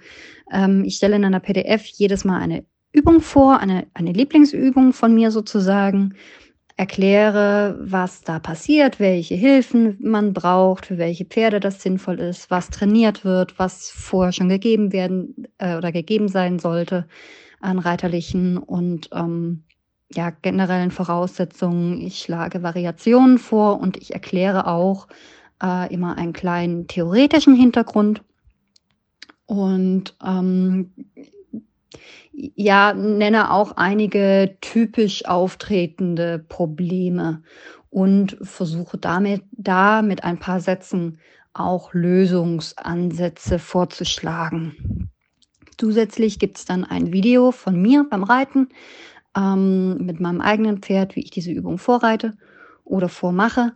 [0.52, 5.14] Ähm, ich stelle in einer PDF jedes Mal eine Übung vor, eine, eine Lieblingsübung von
[5.14, 6.16] mir sozusagen,
[6.78, 12.70] erkläre, was da passiert, welche Hilfen man braucht, für welche Pferde das sinnvoll ist, was
[12.70, 17.08] trainiert wird, was vorher schon gegeben werden äh, oder gegeben sein sollte
[17.60, 19.64] an reiterlichen und ähm,
[20.14, 22.00] ja, generellen Voraussetzungen.
[22.00, 25.08] Ich schlage Variationen vor und ich erkläre auch
[25.62, 28.22] äh, immer einen kleinen theoretischen Hintergrund.
[29.48, 30.94] Und ähm,
[32.32, 37.42] ja, nenne auch einige typisch auftretende Probleme
[37.90, 41.20] und versuche damit da mit ein paar Sätzen
[41.54, 45.10] auch Lösungsansätze vorzuschlagen.
[45.78, 48.70] Zusätzlich gibt es dann ein Video von mir beim Reiten,
[49.36, 52.34] ähm, mit meinem eigenen Pferd, wie ich diese Übung vorreite
[52.84, 53.74] oder vormache.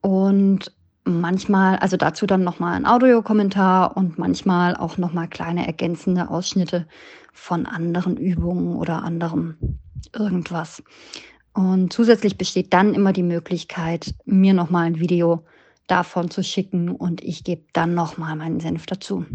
[0.00, 0.72] Und
[1.04, 6.86] manchmal, also dazu dann nochmal ein Audiokommentar und manchmal auch nochmal kleine ergänzende Ausschnitte
[7.34, 9.56] von anderen Übungen oder anderem
[10.14, 10.82] irgendwas.
[11.52, 15.44] Und zusätzlich besteht dann immer die Möglichkeit, mir nochmal ein Video
[15.86, 19.26] davon zu schicken und ich gebe dann nochmal meinen Senf dazu.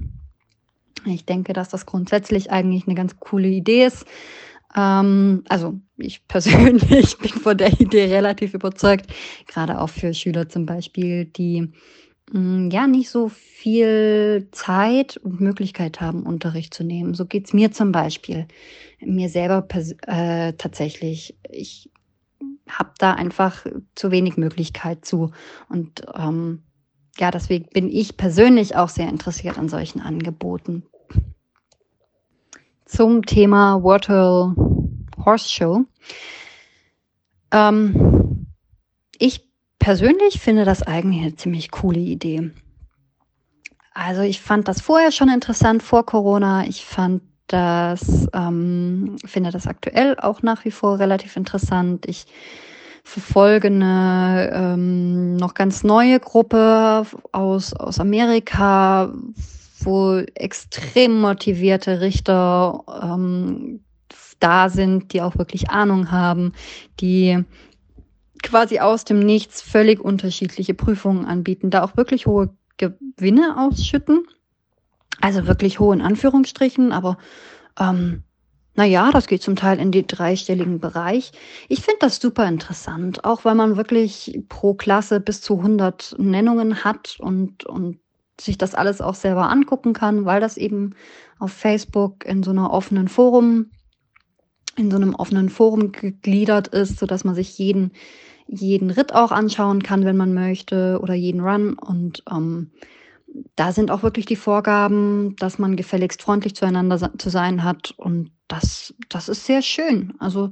[1.06, 4.06] Ich denke, dass das grundsätzlich eigentlich eine ganz coole Idee ist.
[4.76, 9.14] Ähm, also ich persönlich bin von der Idee relativ überzeugt,
[9.48, 11.72] gerade auch für Schüler zum Beispiel, die
[12.32, 17.14] mm, ja nicht so viel Zeit und Möglichkeit haben, Unterricht zu nehmen.
[17.14, 18.48] So geht's mir zum Beispiel.
[19.00, 19.68] Mir selber
[20.08, 21.38] äh, tatsächlich.
[21.50, 21.90] Ich
[22.68, 23.66] habe da einfach
[23.96, 25.32] zu wenig Möglichkeit zu.
[25.70, 26.64] Und ähm,
[27.18, 30.84] ja, deswegen bin ich persönlich auch sehr interessiert an solchen Angeboten
[32.90, 34.56] zum Thema Waterhill
[35.24, 35.86] Horse Show.
[37.52, 38.48] Ähm,
[39.18, 39.49] ich
[39.90, 42.52] persönlich finde das eigentlich eine ziemlich coole Idee.
[43.92, 46.68] Also ich fand das vorher schon interessant vor Corona.
[46.68, 52.06] Ich fand das, ähm, finde das aktuell auch nach wie vor relativ interessant.
[52.06, 52.28] Ich
[53.04, 59.12] verfolge eine ähm, noch ganz neue Gruppe aus, aus Amerika,
[59.80, 63.80] wo extrem motivierte Richter ähm,
[64.40, 66.54] da sind, die auch wirklich Ahnung haben,
[67.00, 67.44] die
[68.44, 74.26] quasi aus dem Nichts völlig unterschiedliche Prüfungen anbieten, da auch wirklich hohe Gewinne ausschütten.
[75.22, 77.18] Also wirklich hohe in Anführungsstrichen, aber
[77.78, 78.24] ähm,
[78.76, 81.34] naja, das geht zum Teil in die dreistelligen Bereich.
[81.68, 86.86] Ich finde das super interessant, auch weil man wirklich pro Klasse bis zu 100 Nennungen
[86.86, 88.00] hat und, und
[88.40, 90.96] sich das alles auch selber angucken kann, weil das eben
[91.40, 93.72] auf Facebook in so einer offenen Forum,
[94.78, 97.92] in so einem offenen Forum gegliedert ist, so dass man sich jeden,
[98.50, 101.74] jeden Ritt auch anschauen kann, wenn man möchte, oder jeden Run.
[101.74, 102.72] Und ähm,
[103.56, 107.94] da sind auch wirklich die Vorgaben, dass man gefälligst freundlich zueinander zu sein hat.
[107.98, 110.14] Und das, das ist sehr schön.
[110.20, 110.52] Also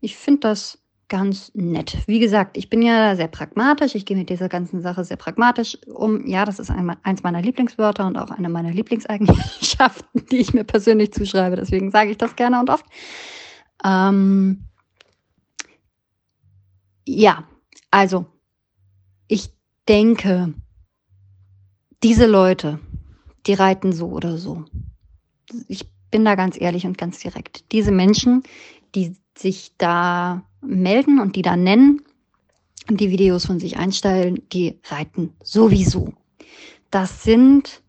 [0.00, 0.78] ich finde das
[1.08, 1.96] ganz nett.
[2.06, 3.94] Wie gesagt, ich bin ja sehr pragmatisch.
[3.94, 6.26] Ich gehe mit dieser ganzen Sache sehr pragmatisch um.
[6.26, 10.64] Ja, das ist ein, eins meiner Lieblingswörter und auch eine meiner Lieblingseigenschaften, die ich mir
[10.64, 11.56] persönlich zuschreibe.
[11.56, 12.84] Deswegen sage ich das gerne und oft.
[13.82, 14.67] Ähm,
[17.08, 17.44] ja,
[17.90, 18.26] also
[19.28, 19.50] ich
[19.88, 20.52] denke,
[22.02, 22.78] diese Leute,
[23.46, 24.64] die reiten so oder so.
[25.68, 27.72] Ich bin da ganz ehrlich und ganz direkt.
[27.72, 28.42] Diese Menschen,
[28.94, 32.02] die sich da melden und die da nennen
[32.90, 36.12] und die Videos von sich einstellen, die reiten sowieso.
[36.90, 37.82] Das sind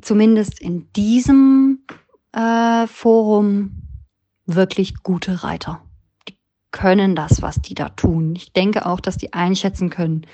[0.00, 1.84] zumindest in diesem
[2.32, 3.82] äh, Forum
[4.46, 5.84] wirklich gute Reiter.
[6.72, 8.34] Können das, was die da tun.
[8.36, 10.26] Ich denke auch, dass die einschätzen können,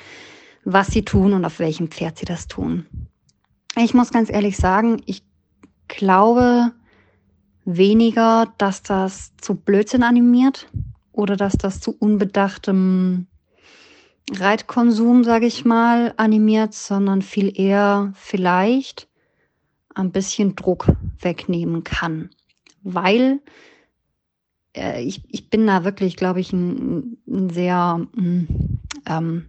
[0.64, 2.86] was sie tun und auf welchem Pferd sie das tun.
[3.76, 5.22] Ich muss ganz ehrlich sagen, ich
[5.88, 6.72] glaube
[7.64, 10.68] weniger, dass das zu Blödsinn animiert
[11.12, 13.26] oder dass das zu unbedachtem
[14.32, 19.08] Reitkonsum, sage ich mal, animiert, sondern viel eher vielleicht
[19.94, 20.88] ein bisschen Druck
[21.20, 22.30] wegnehmen kann.
[22.82, 23.40] Weil
[24.76, 28.46] äh, ich, ich bin da wirklich, glaube ich, ein, ein sehr, mm,
[29.06, 29.46] ähm,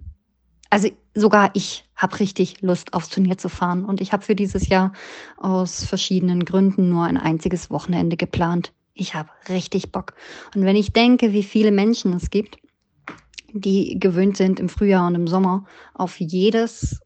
[0.69, 4.67] also sogar ich habe richtig Lust aufs Turnier zu fahren und ich habe für dieses
[4.69, 4.93] Jahr
[5.37, 8.71] aus verschiedenen Gründen nur ein einziges Wochenende geplant.
[8.93, 10.13] Ich habe richtig Bock.
[10.55, 12.57] Und wenn ich denke, wie viele Menschen es gibt,
[13.53, 16.99] die gewöhnt sind, im Frühjahr und im Sommer auf jedes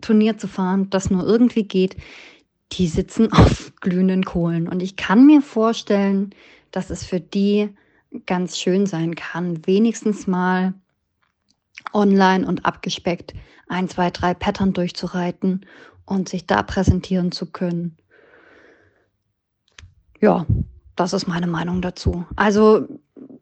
[0.00, 1.96] Turnier zu fahren, das nur irgendwie geht,
[2.72, 4.68] die sitzen auf glühenden Kohlen.
[4.68, 6.34] Und ich kann mir vorstellen,
[6.70, 7.70] dass es für die
[8.26, 10.74] ganz schön sein kann, wenigstens mal
[11.92, 13.34] online und abgespeckt
[13.68, 15.66] ein, zwei, drei Pattern durchzureiten
[16.04, 17.96] und sich da präsentieren zu können.
[20.20, 20.46] Ja,
[20.96, 22.26] das ist meine Meinung dazu.
[22.34, 22.88] Also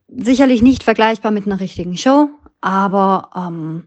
[0.09, 2.29] sicherlich nicht vergleichbar mit einer richtigen Show,
[2.61, 3.85] aber ähm,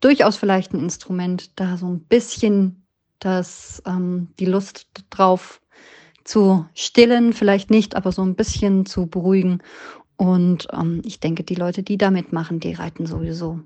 [0.00, 2.84] durchaus vielleicht ein Instrument, da so ein bisschen
[3.18, 5.60] das, ähm, die Lust drauf
[6.28, 9.62] zu stillen, vielleicht nicht, aber so ein bisschen zu beruhigen.
[10.16, 13.60] Und ähm, ich denke, die Leute, die da mitmachen, die reiten sowieso.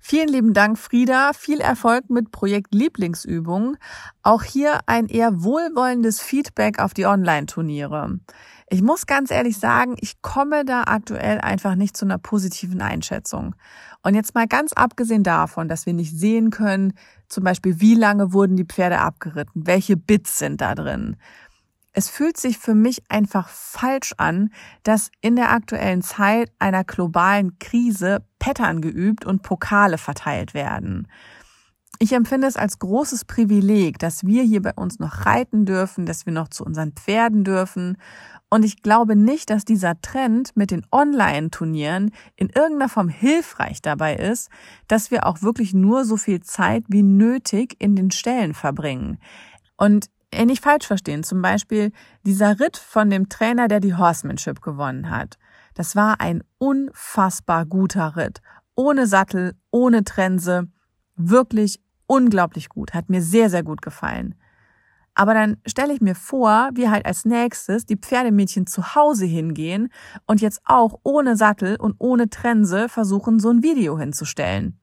[0.00, 1.32] Vielen lieben Dank, Frieda.
[1.34, 3.76] Viel Erfolg mit Projekt Lieblingsübungen.
[4.22, 8.18] Auch hier ein eher wohlwollendes Feedback auf die Online-Turniere.
[8.70, 13.54] Ich muss ganz ehrlich sagen, ich komme da aktuell einfach nicht zu einer positiven Einschätzung.
[14.02, 16.94] Und jetzt mal ganz abgesehen davon, dass wir nicht sehen können,
[17.28, 21.16] zum Beispiel, wie lange wurden die Pferde abgeritten, welche Bits sind da drin,
[21.98, 24.50] es fühlt sich für mich einfach falsch an,
[24.84, 31.08] dass in der aktuellen Zeit einer globalen Krise Pattern geübt und Pokale verteilt werden.
[31.98, 36.24] Ich empfinde es als großes Privileg, dass wir hier bei uns noch reiten dürfen, dass
[36.24, 37.96] wir noch zu unseren Pferden dürfen.
[38.48, 44.14] Und ich glaube nicht, dass dieser Trend mit den Online-Turnieren in irgendeiner Form hilfreich dabei
[44.14, 44.50] ist,
[44.86, 49.18] dass wir auch wirklich nur so viel Zeit wie nötig in den Ställen verbringen.
[49.76, 51.22] Und äh, nicht falsch verstehen.
[51.24, 51.92] Zum Beispiel
[52.24, 55.38] dieser Ritt von dem Trainer, der die Horsemanship gewonnen hat.
[55.74, 58.40] Das war ein unfassbar guter Ritt.
[58.74, 60.68] Ohne Sattel, ohne Trense.
[61.16, 62.94] Wirklich unglaublich gut.
[62.94, 64.34] Hat mir sehr, sehr gut gefallen.
[65.14, 69.88] Aber dann stelle ich mir vor, wie halt als nächstes die Pferdemädchen zu Hause hingehen
[70.26, 74.77] und jetzt auch ohne Sattel und ohne Trense versuchen, so ein Video hinzustellen.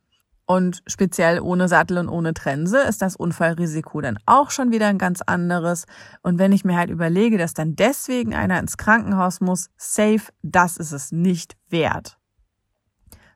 [0.48, 5.00] Und speziell ohne Sattel und ohne Trense ist das Unfallrisiko dann auch schon wieder ein
[5.00, 5.86] ganz anderes.
[6.22, 10.78] Und wenn ich mir halt überlege, dass dann deswegen einer ins Krankenhaus muss, safe, das
[10.78, 12.20] ist es nicht wert.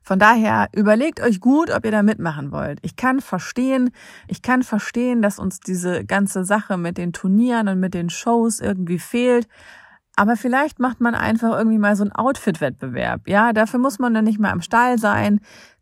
[0.04, 2.80] Von daher überlegt euch gut, ob ihr da mitmachen wollt.
[2.84, 3.92] Ich kann verstehen,
[4.28, 8.60] ich kann verstehen, dass uns diese ganze Sache mit den Turnieren und mit den Shows
[8.60, 9.48] irgendwie fehlt.
[10.16, 13.28] Aber vielleicht macht man einfach irgendwie mal so einen Outfit-Wettbewerb.
[13.28, 15.40] Ja, dafür muss man dann nicht mehr am Stall sein.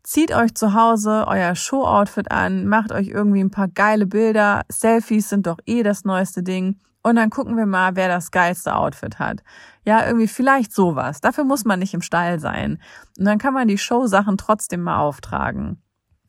[0.08, 4.62] Zieht euch zu Hause euer Show-Outfit an, macht euch irgendwie ein paar geile Bilder.
[4.70, 6.78] Selfies sind doch eh das neueste Ding.
[7.02, 9.42] Und dann gucken wir mal, wer das geilste Outfit hat.
[9.84, 11.20] Ja, irgendwie vielleicht sowas.
[11.20, 12.80] Dafür muss man nicht im Stall sein.
[13.18, 15.82] Und dann kann man die Show-Sachen trotzdem mal auftragen.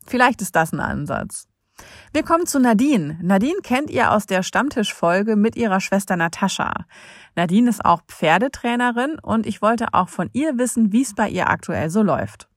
[0.06, 1.48] Vielleicht ist das ein Ansatz.
[2.12, 3.18] Wir kommen zu Nadine.
[3.22, 6.84] Nadine kennt ihr aus der Stammtischfolge mit ihrer Schwester Natascha.
[7.34, 11.48] Nadine ist auch Pferdetrainerin und ich wollte auch von ihr wissen, wie es bei ihr
[11.48, 12.49] aktuell so läuft.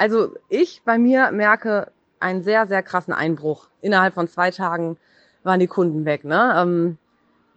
[0.00, 3.68] Also ich bei mir merke einen sehr, sehr krassen Einbruch.
[3.82, 4.96] Innerhalb von zwei Tagen
[5.42, 6.24] waren die Kunden weg.
[6.24, 6.54] Ne?
[6.56, 6.96] Ähm,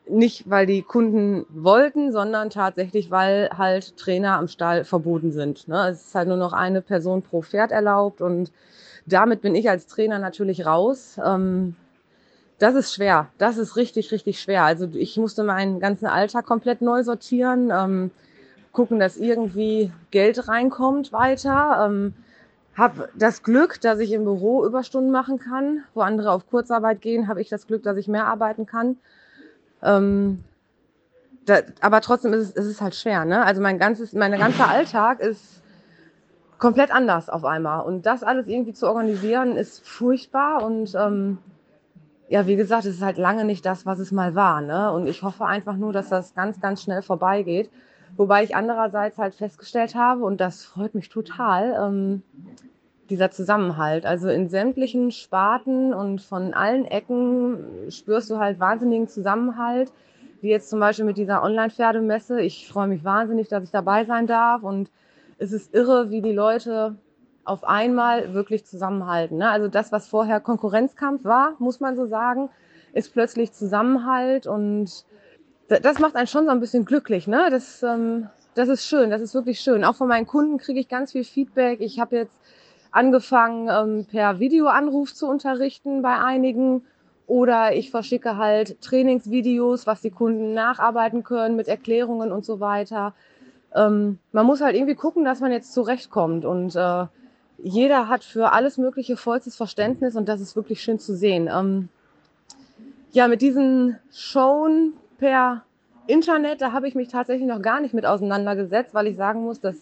[0.10, 5.70] nicht, weil die Kunden wollten, sondern tatsächlich, weil halt Trainer am Stall verboten sind.
[5.70, 5.88] Ne?
[5.88, 8.52] Es ist halt nur noch eine Person pro Pferd erlaubt und
[9.06, 11.18] damit bin ich als Trainer natürlich raus.
[11.26, 11.78] Ähm,
[12.60, 13.30] das ist schwer.
[13.38, 14.64] Das ist richtig, richtig schwer.
[14.64, 18.12] Also ich musste meinen ganzen Alltag komplett neu sortieren, ähm,
[18.74, 21.86] gucken, dass irgendwie Geld reinkommt weiter.
[21.88, 22.14] Ähm,
[22.76, 25.84] habe das Glück, dass ich im Büro Überstunden machen kann.
[25.94, 28.98] Wo andere auf Kurzarbeit gehen, habe ich das Glück, dass ich mehr arbeiten kann.
[29.84, 30.44] Ähm,
[31.46, 33.26] da, aber trotzdem ist es, ist es halt schwer.
[33.26, 33.44] Ne?
[33.44, 35.62] Also mein ganzes, mein ganzer Alltag ist
[36.58, 37.86] komplett anders auf einmal.
[37.86, 40.64] Und das alles irgendwie zu organisieren, ist furchtbar.
[40.64, 41.38] Und ähm,
[42.30, 44.62] ja, wie gesagt, es ist halt lange nicht das, was es mal war.
[44.62, 44.92] Ne?
[44.92, 47.70] Und ich hoffe einfach nur, dass das ganz, ganz schnell vorbeigeht.
[48.16, 52.22] Wobei ich andererseits halt festgestellt habe, und das freut mich total, ähm,
[53.10, 54.06] dieser Zusammenhalt.
[54.06, 59.92] Also in sämtlichen Sparten und von allen Ecken spürst du halt wahnsinnigen Zusammenhalt.
[60.42, 62.42] Wie jetzt zum Beispiel mit dieser Online-Pferdemesse.
[62.42, 64.64] Ich freue mich wahnsinnig, dass ich dabei sein darf.
[64.64, 64.90] Und
[65.38, 66.96] es ist irre, wie die Leute
[67.46, 69.38] auf einmal wirklich zusammenhalten.
[69.38, 69.50] Ne?
[69.50, 72.50] Also das, was vorher Konkurrenzkampf war, muss man so sagen,
[72.94, 75.06] ist plötzlich Zusammenhalt und
[75.68, 77.28] das macht einen schon so ein bisschen glücklich.
[77.28, 77.48] Ne?
[77.50, 79.84] Das, ähm, das ist schön, das ist wirklich schön.
[79.84, 81.82] Auch von meinen Kunden kriege ich ganz viel Feedback.
[81.82, 82.36] Ich habe jetzt
[82.92, 86.84] angefangen, ähm, per Videoanruf zu unterrichten bei einigen.
[87.26, 93.14] Oder ich verschicke halt Trainingsvideos, was die Kunden nacharbeiten können mit Erklärungen und so weiter.
[93.74, 96.46] Ähm, man muss halt irgendwie gucken, dass man jetzt zurechtkommt.
[96.46, 97.06] Und äh,
[97.64, 101.50] jeder hat für alles Mögliche vollstes Verständnis und das ist wirklich schön zu sehen.
[101.52, 101.90] Ähm,
[103.12, 105.64] ja, mit diesen Showen per
[106.08, 109.62] Internet, da habe ich mich tatsächlich noch gar nicht mit auseinandergesetzt, weil ich sagen muss,
[109.62, 109.76] dass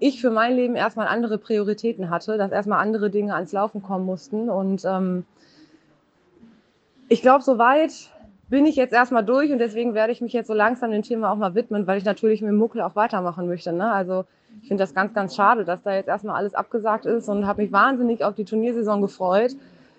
[0.00, 4.06] ich für mein Leben erstmal andere Prioritäten hatte, dass erstmal andere Dinge ans Laufen kommen
[4.06, 4.48] mussten.
[4.48, 5.24] Und ähm,
[7.08, 7.92] ich glaube, soweit
[8.48, 11.30] bin ich jetzt erstmal durch und deswegen werde ich mich jetzt so langsam dem Thema
[11.30, 13.72] auch mal widmen, weil ich natürlich mit dem Muckel auch weitermachen möchte.
[13.72, 13.92] Ne?
[13.92, 14.24] Also
[14.62, 17.62] ich finde das ganz, ganz schade, dass da jetzt erstmal alles abgesagt ist und habe
[17.62, 19.52] mich wahnsinnig auf die Turniersaison gefreut.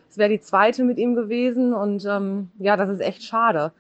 [0.10, 3.72] Es wäre die zweite mit ihm gewesen und ähm, ja, das ist echt schade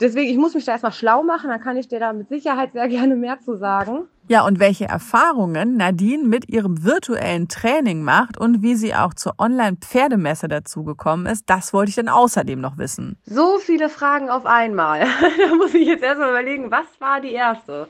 [0.00, 2.72] deswegen, ich muss mich da erstmal schlau machen, dann kann ich dir da mit Sicherheit
[2.72, 4.08] sehr gerne mehr zu sagen.
[4.28, 9.34] Ja, und welche Erfahrungen Nadine mit ihrem virtuellen Training macht und wie sie auch zur
[9.38, 13.16] Online-Pferdemesse dazugekommen ist, das wollte ich dann außerdem noch wissen.
[13.24, 15.00] So viele Fragen auf einmal.
[15.38, 17.88] da muss ich jetzt erstmal überlegen, was war die erste?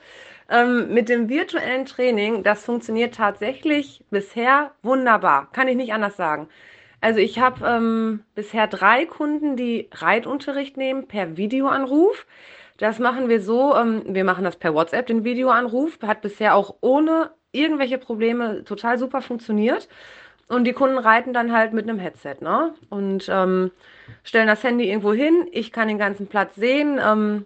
[0.49, 5.49] Ähm, mit dem virtuellen Training, das funktioniert tatsächlich bisher wunderbar.
[5.53, 6.49] Kann ich nicht anders sagen.
[7.01, 12.27] Also ich habe ähm, bisher drei Kunden, die Reitunterricht nehmen per Videoanruf.
[12.77, 15.99] Das machen wir so, ähm, wir machen das per WhatsApp, den Videoanruf.
[16.03, 19.89] Hat bisher auch ohne irgendwelche Probleme total super funktioniert.
[20.49, 22.75] Und die Kunden reiten dann halt mit einem Headset, ne?
[22.89, 23.71] Und ähm,
[24.25, 25.47] stellen das Handy irgendwo hin.
[25.53, 27.45] Ich kann den ganzen Platz sehen ähm,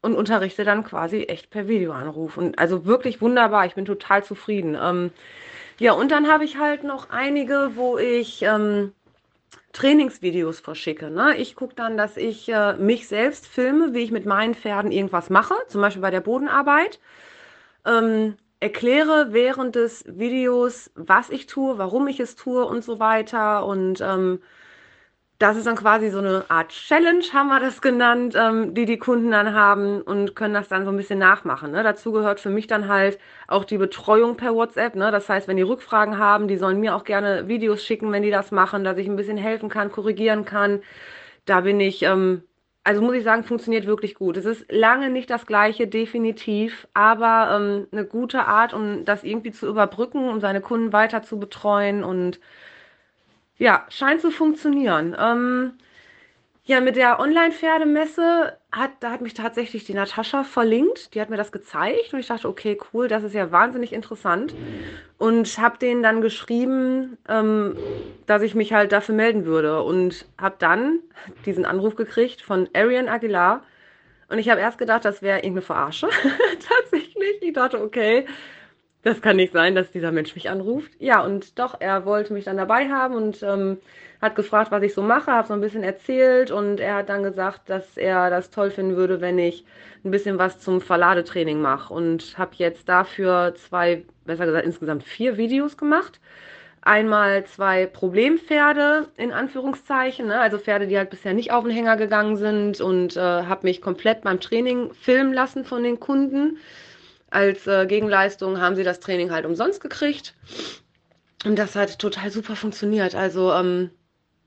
[0.00, 2.38] und unterrichte dann quasi echt per Videoanruf.
[2.38, 3.66] Und also wirklich wunderbar.
[3.66, 4.76] Ich bin total zufrieden.
[4.80, 5.10] Ähm,
[5.78, 8.92] ja, und dann habe ich halt noch einige, wo ich ähm,
[9.72, 11.10] Trainingsvideos verschicke.
[11.10, 11.36] Ne?
[11.36, 15.30] Ich gucke dann, dass ich äh, mich selbst filme, wie ich mit meinen Pferden irgendwas
[15.30, 16.98] mache, zum Beispiel bei der Bodenarbeit.
[17.86, 23.64] Ähm, erkläre während des Videos, was ich tue, warum ich es tue und so weiter.
[23.64, 24.40] Und ähm,
[25.38, 28.98] das ist dann quasi so eine Art Challenge, haben wir das genannt, ähm, die die
[28.98, 31.70] Kunden dann haben und können das dann so ein bisschen nachmachen.
[31.70, 31.84] Ne?
[31.84, 34.96] Dazu gehört für mich dann halt auch die Betreuung per WhatsApp.
[34.96, 35.12] Ne?
[35.12, 38.32] Das heißt, wenn die Rückfragen haben, die sollen mir auch gerne Videos schicken, wenn die
[38.32, 40.82] das machen, dass ich ein bisschen helfen kann, korrigieren kann.
[41.44, 42.42] Da bin ich, ähm,
[42.84, 44.36] also muss ich sagen, funktioniert wirklich gut.
[44.36, 49.52] Es ist lange nicht das gleiche, definitiv, aber ähm, eine gute Art, um das irgendwie
[49.52, 52.40] zu überbrücken, um seine Kunden weiter zu betreuen und
[53.58, 55.16] ja, scheint zu funktionieren.
[55.18, 55.72] Ähm,
[56.64, 61.14] ja, mit der Online-Pferdemesse hat, da hat mich tatsächlich die Natascha verlinkt.
[61.14, 64.54] Die hat mir das gezeigt und ich dachte, okay, cool, das ist ja wahnsinnig interessant.
[65.16, 67.74] Und habe denen dann geschrieben, ähm,
[68.26, 69.82] dass ich mich halt dafür melden würde.
[69.82, 70.98] Und habe dann
[71.46, 73.62] diesen Anruf gekriegt von Arian Aguilar.
[74.28, 76.08] Und ich habe erst gedacht, das wäre irgendeine Verarsche.
[76.68, 77.40] tatsächlich.
[77.40, 78.26] Ich dachte, okay,
[79.02, 80.90] das kann nicht sein, dass dieser Mensch mich anruft.
[80.98, 83.78] Ja, und doch, er wollte mich dann dabei haben und ähm,
[84.20, 87.22] hat gefragt, was ich so mache, habe so ein bisschen erzählt und er hat dann
[87.22, 89.64] gesagt, dass er das toll finden würde, wenn ich
[90.04, 95.36] ein bisschen was zum Verladetraining mache und habe jetzt dafür zwei, besser gesagt insgesamt vier
[95.36, 96.20] Videos gemacht.
[96.82, 100.40] Einmal zwei Problempferde in Anführungszeichen, ne?
[100.40, 103.82] also Pferde, die halt bisher nicht auf den Hänger gegangen sind und äh, habe mich
[103.82, 106.58] komplett beim Training filmen lassen von den Kunden.
[107.30, 110.34] Als äh, Gegenleistung haben sie das Training halt umsonst gekriegt.
[111.44, 113.14] Und das hat total super funktioniert.
[113.14, 113.90] Also ähm,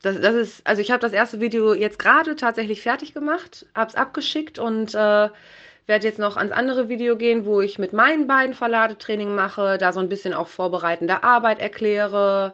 [0.02, 3.90] das, das ist, also ich habe das erste Video jetzt gerade tatsächlich fertig gemacht, habe
[3.90, 5.30] es abgeschickt und äh,
[5.88, 9.94] werde jetzt noch ans andere Video gehen, wo ich mit meinen beiden Verladetraining mache, da
[9.94, 12.54] so ein bisschen auch vorbereitende Arbeit erkläre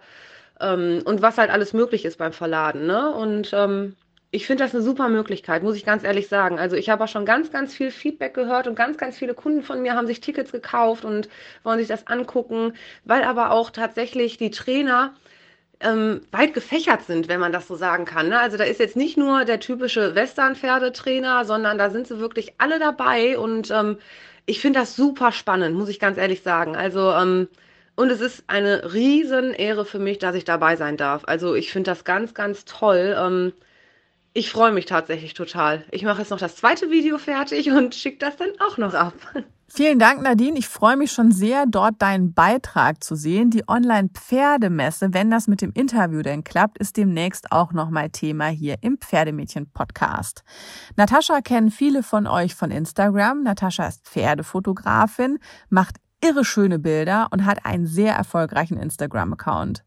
[0.60, 2.86] ähm, und was halt alles möglich ist beim Verladen.
[2.86, 3.14] Ne?
[3.14, 3.96] Und ähm,
[4.32, 6.60] ich finde das eine super Möglichkeit, muss ich ganz ehrlich sagen.
[6.60, 9.64] Also ich habe auch schon ganz, ganz viel Feedback gehört und ganz, ganz viele Kunden
[9.64, 11.30] von mir haben sich Tickets gekauft und
[11.64, 12.74] wollen sich das angucken,
[13.06, 15.14] weil aber auch tatsächlich die Trainer
[15.80, 18.30] ähm, weit gefächert sind, wenn man das so sagen kann.
[18.30, 18.40] Ne?
[18.40, 22.80] Also da ist jetzt nicht nur der typische Western-Pferdetrainer, sondern da sind sie wirklich alle
[22.80, 23.98] dabei und ähm,
[24.46, 26.76] ich finde das super spannend, muss ich ganz ehrlich sagen.
[26.76, 27.48] Also ähm,
[27.96, 31.24] und es ist eine riesen Ehre für mich, dass ich dabei sein darf.
[31.26, 33.16] Also ich finde das ganz, ganz toll.
[33.18, 33.54] Ähm,
[34.34, 35.84] ich freue mich tatsächlich total.
[35.92, 39.14] Ich mache jetzt noch das zweite Video fertig und schicke das dann auch noch ab.
[39.70, 40.58] Vielen Dank, Nadine.
[40.58, 43.50] Ich freue mich schon sehr, dort deinen Beitrag zu sehen.
[43.50, 48.78] Die Online-Pferdemesse, wenn das mit dem Interview denn klappt, ist demnächst auch nochmal Thema hier
[48.82, 50.44] im Pferdemädchen-Podcast.
[50.96, 53.44] Natascha kennen viele von euch von Instagram.
[53.44, 55.38] Natascha ist Pferdefotografin,
[55.70, 59.84] macht irre schöne Bilder und hat einen sehr erfolgreichen Instagram-Account.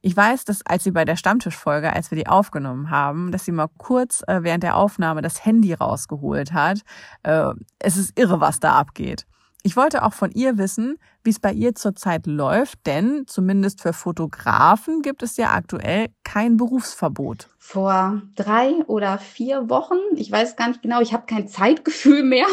[0.00, 3.52] Ich weiß, dass als sie bei der Stammtischfolge, als wir die aufgenommen haben, dass sie
[3.52, 6.80] mal kurz äh, während der Aufnahme das Handy rausgeholt hat.
[7.22, 9.26] Äh, es ist irre, was da abgeht.
[9.64, 13.92] Ich wollte auch von ihr wissen, wie es bei ihr zurzeit läuft, denn zumindest für
[13.92, 17.48] Fotografen gibt es ja aktuell kein Berufsverbot.
[17.58, 22.48] Vor drei oder vier Wochen, ich weiß gar nicht genau, ich habe kein Zeitgefühl mehr,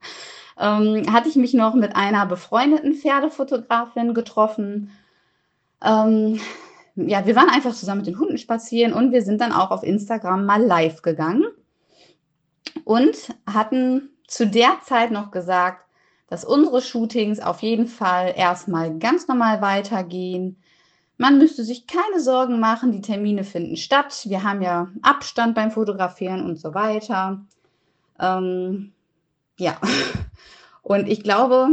[0.58, 4.90] ähm, hatte ich mich noch mit einer befreundeten Pferdefotografin getroffen
[5.82, 6.40] ähm,
[6.96, 9.82] ja, wir waren einfach zusammen mit den Hunden spazieren und wir sind dann auch auf
[9.82, 11.44] Instagram mal live gegangen
[12.84, 15.84] und hatten zu der Zeit noch gesagt,
[16.28, 20.62] dass unsere Shootings auf jeden Fall erstmal ganz normal weitergehen.
[21.16, 24.22] Man müsste sich keine Sorgen machen, die Termine finden statt.
[24.26, 27.44] Wir haben ja Abstand beim Fotografieren und so weiter.
[28.18, 28.92] Ähm,
[29.58, 29.76] ja,
[30.82, 31.68] und ich glaube,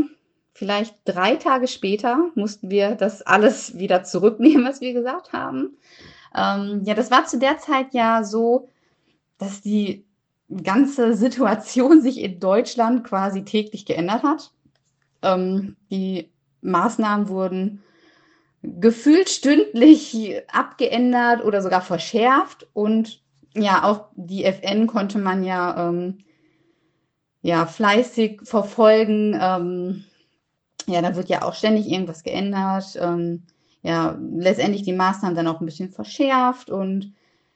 [0.58, 5.78] vielleicht drei Tage später mussten wir das alles wieder zurücknehmen, was wir gesagt haben.
[6.36, 8.68] Ähm, ja, das war zu der Zeit ja so,
[9.38, 10.03] dass die
[10.64, 14.51] ganze Situation sich in Deutschland quasi täglich geändert hat.
[15.22, 16.32] Ähm, die
[16.62, 17.84] Maßnahmen wurden
[18.64, 23.22] gefühlt stündlich abgeändert oder sogar verschärft und
[23.53, 26.18] ja, auch die FN konnte man ja, ähm,
[27.43, 30.03] ja fleißig verfolgen, ähm,
[30.88, 32.98] ja, da wird ja auch ständig irgendwas geändert.
[33.00, 33.44] Ähm,
[33.84, 37.14] ja, letztendlich die Maßnahmen dann auch ein bisschen verschärft und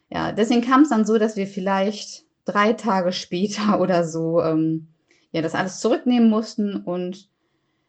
[0.10, 4.88] ja, deswegen kam es dann so, dass wir vielleicht drei Tage später oder so ähm,
[5.32, 7.30] ja das alles zurücknehmen mussten und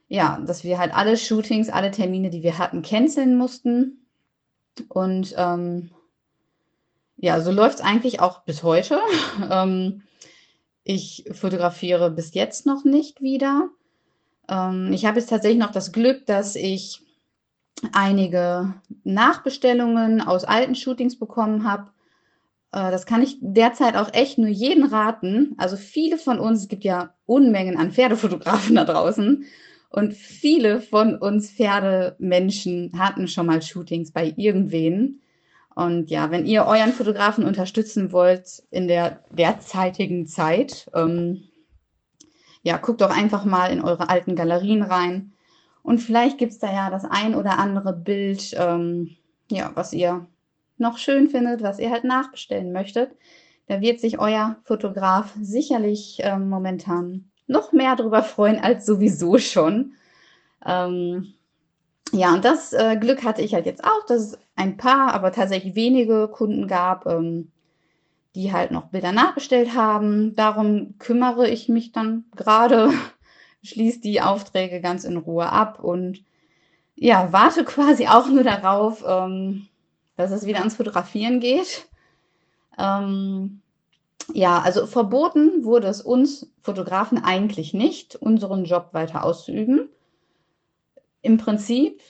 [0.08, 4.06] ja, dass wir halt alle Shootings, alle Termine, die wir hatten, canceln mussten.
[4.88, 5.90] Und ähm,
[7.16, 9.00] ja, so läuft es eigentlich auch bis heute.
[9.50, 10.02] ähm,
[10.84, 13.70] ich fotografiere bis jetzt noch nicht wieder.
[14.48, 17.02] Ähm, ich habe jetzt tatsächlich noch das Glück, dass ich
[17.92, 18.74] einige
[19.04, 21.90] Nachbestellungen aus alten Shootings bekommen habe.
[22.72, 25.54] Äh, das kann ich derzeit auch echt nur jeden raten.
[25.58, 29.44] Also viele von uns, es gibt ja Unmengen an Pferdefotografen da draußen.
[29.90, 35.20] Und viele von uns Pferdemenschen hatten schon mal Shootings bei irgendwen.
[35.74, 41.44] Und ja, wenn ihr euren Fotografen unterstützen wollt in der derzeitigen Zeit, ähm,
[42.62, 45.32] ja, guckt doch einfach mal in eure alten Galerien rein.
[45.82, 49.16] Und vielleicht gibt's da ja das ein oder andere Bild, ähm,
[49.50, 50.26] ja, was ihr
[50.78, 53.16] noch schön findet, was ihr halt nachbestellen möchtet.
[53.66, 59.92] Da wird sich euer Fotograf sicherlich ähm, momentan noch mehr drüber freuen als sowieso schon.
[60.64, 61.34] Ähm,
[62.12, 65.32] ja, und das äh, Glück hatte ich halt jetzt auch, dass es ein paar, aber
[65.32, 67.51] tatsächlich wenige Kunden gab, ähm,
[68.34, 70.34] die halt noch Bilder nachbestellt haben.
[70.34, 72.92] Darum kümmere ich mich dann gerade,
[73.62, 76.24] schließe die Aufträge ganz in Ruhe ab und
[76.94, 79.68] ja, warte quasi auch nur darauf, ähm,
[80.16, 81.88] dass es wieder ans Fotografieren geht.
[82.78, 83.60] Ähm,
[84.32, 89.88] ja, also verboten wurde es uns Fotografen eigentlich nicht, unseren Job weiter auszuüben.
[91.22, 92.00] Im Prinzip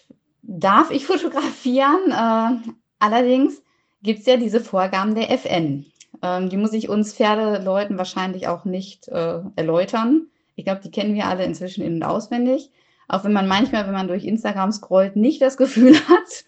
[0.42, 3.62] darf ich fotografieren, äh, allerdings
[4.02, 5.86] gibt es ja diese Vorgaben der FN.
[6.22, 10.28] Ähm, die muss ich uns Pferdeleuten wahrscheinlich auch nicht äh, erläutern.
[10.54, 12.70] Ich glaube, die kennen wir alle inzwischen in- und auswendig.
[13.08, 16.44] Auch wenn man manchmal, wenn man durch Instagram scrollt, nicht das Gefühl hat,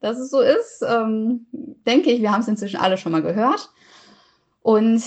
[0.00, 0.82] dass es so ist.
[0.86, 1.46] Ähm,
[1.86, 3.70] denke ich, wir haben es inzwischen alle schon mal gehört.
[4.62, 5.02] Und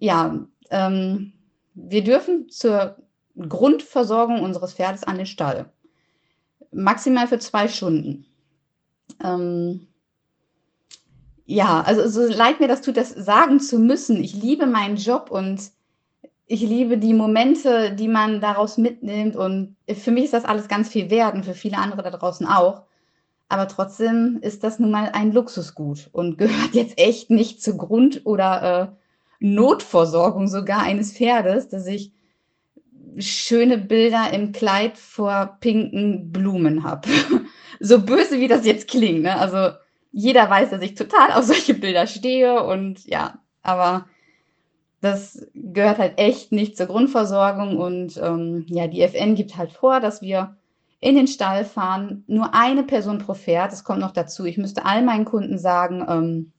[0.00, 1.32] ja, ähm,
[1.74, 2.96] wir dürfen zur
[3.36, 5.70] Grundversorgung unseres Pferdes an den Stall.
[6.72, 8.26] Maximal für zwei Stunden.
[9.22, 9.87] Ähm,
[11.50, 14.22] ja, also so leid mir das tut, das sagen zu müssen.
[14.22, 15.70] Ich liebe meinen Job und
[16.46, 19.34] ich liebe die Momente, die man daraus mitnimmt.
[19.34, 22.46] Und für mich ist das alles ganz viel wert und für viele andere da draußen
[22.46, 22.82] auch.
[23.48, 28.26] Aber trotzdem ist das nun mal ein Luxusgut und gehört jetzt echt nicht zur Grund-
[28.26, 28.86] oder äh,
[29.40, 32.12] Notversorgung sogar eines Pferdes, dass ich
[33.16, 37.08] schöne Bilder im Kleid vor pinken Blumen habe.
[37.80, 39.38] so böse wie das jetzt klingt, ne?
[39.38, 39.70] Also
[40.12, 44.06] jeder weiß, dass ich total auf solche Bilder stehe und ja, aber
[45.00, 50.00] das gehört halt echt nicht zur Grundversorgung und ähm, ja, die FN gibt halt vor,
[50.00, 50.56] dass wir
[51.00, 53.72] in den Stall fahren, nur eine Person pro Pferd.
[53.72, 54.44] Das kommt noch dazu.
[54.44, 56.52] Ich müsste all meinen Kunden sagen, ähm,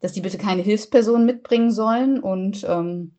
[0.00, 2.20] dass die bitte keine Hilfsperson mitbringen sollen.
[2.20, 3.12] Und ähm,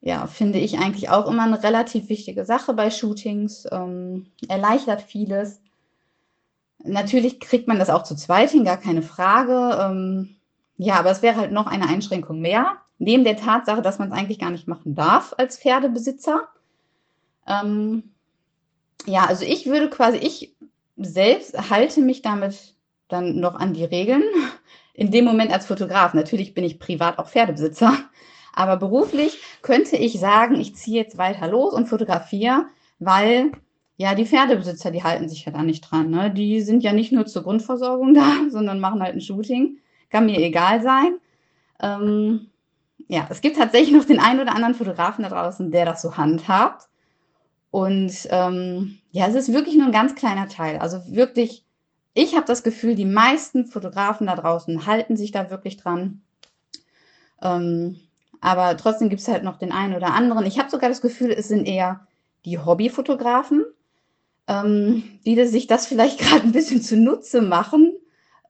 [0.00, 3.66] ja, finde ich eigentlich auch immer eine relativ wichtige Sache bei Shootings.
[3.72, 5.60] Ähm, erleichtert vieles.
[6.88, 9.78] Natürlich kriegt man das auch zu zweit hin, gar keine Frage.
[9.80, 10.36] Ähm,
[10.76, 12.78] ja, aber es wäre halt noch eine Einschränkung mehr.
[12.98, 16.48] Neben der Tatsache, dass man es eigentlich gar nicht machen darf als Pferdebesitzer.
[17.46, 18.14] Ähm,
[19.06, 20.56] ja, also ich würde quasi, ich
[20.96, 22.74] selbst halte mich damit
[23.08, 24.24] dann noch an die Regeln
[24.94, 26.14] in dem Moment als Fotograf.
[26.14, 27.96] Natürlich bin ich privat auch Pferdebesitzer,
[28.52, 32.66] aber beruflich könnte ich sagen, ich ziehe jetzt weiter los und fotografiere,
[32.98, 33.52] weil
[33.98, 36.08] ja, die Pferdebesitzer, die halten sich ja da nicht dran.
[36.08, 36.30] Ne?
[36.30, 39.78] Die sind ja nicht nur zur Grundversorgung da, sondern machen halt ein Shooting.
[40.08, 41.18] Kann mir egal sein.
[41.80, 42.46] Ähm,
[43.08, 46.16] ja, es gibt tatsächlich noch den einen oder anderen Fotografen da draußen, der das so
[46.16, 46.88] handhabt.
[47.70, 50.78] Und ähm, ja, es ist wirklich nur ein ganz kleiner Teil.
[50.78, 51.66] Also wirklich
[52.20, 56.22] ich habe das Gefühl, die meisten Fotografen da draußen halten sich da wirklich dran.
[57.40, 58.00] Ähm,
[58.40, 60.44] aber trotzdem gibt es halt noch den einen oder anderen.
[60.44, 62.08] Ich habe sogar das Gefühl, es sind eher
[62.44, 63.64] die Hobbyfotografen,
[64.48, 67.92] ähm, die das, sich das vielleicht gerade ein bisschen zunutze machen,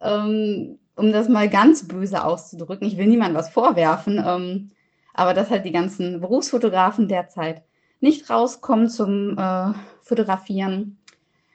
[0.01, 2.87] ähm, um das mal ganz böse auszudrücken.
[2.87, 4.71] Ich will niemandem was vorwerfen, ähm,
[5.13, 7.63] aber dass halt die ganzen Berufsfotografen derzeit
[8.01, 9.73] nicht rauskommen zum äh,
[10.03, 10.99] Fotografieren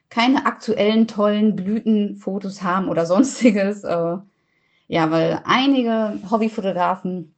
[0.09, 3.83] keine aktuellen tollen Blütenfotos haben oder sonstiges.
[3.83, 4.17] Äh,
[4.87, 7.33] ja, weil einige Hobbyfotografen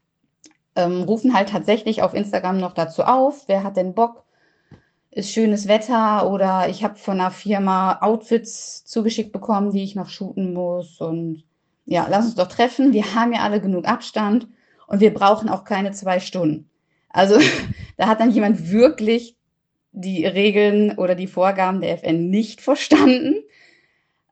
[0.75, 4.24] ähm, rufen halt tatsächlich auf Instagram noch dazu auf, wer hat denn Bock,
[5.15, 10.09] ist schönes Wetter oder ich habe von einer Firma Outfits zugeschickt bekommen, die ich noch
[10.09, 11.43] shooten muss und
[11.85, 14.47] ja, lass uns doch treffen, wir haben ja alle genug Abstand
[14.87, 16.69] und wir brauchen auch keine zwei Stunden.
[17.09, 17.39] Also
[17.97, 19.37] da hat dann jemand wirklich
[19.93, 23.35] die Regeln oder die Vorgaben der FN nicht verstanden.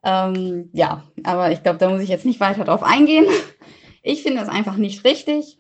[0.04, 3.26] Ähm, ja, aber ich glaube, da muss ich jetzt nicht weiter drauf eingehen.
[4.02, 5.60] Ich finde das einfach nicht richtig.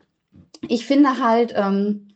[0.67, 2.09] Ich finde halt, ähm,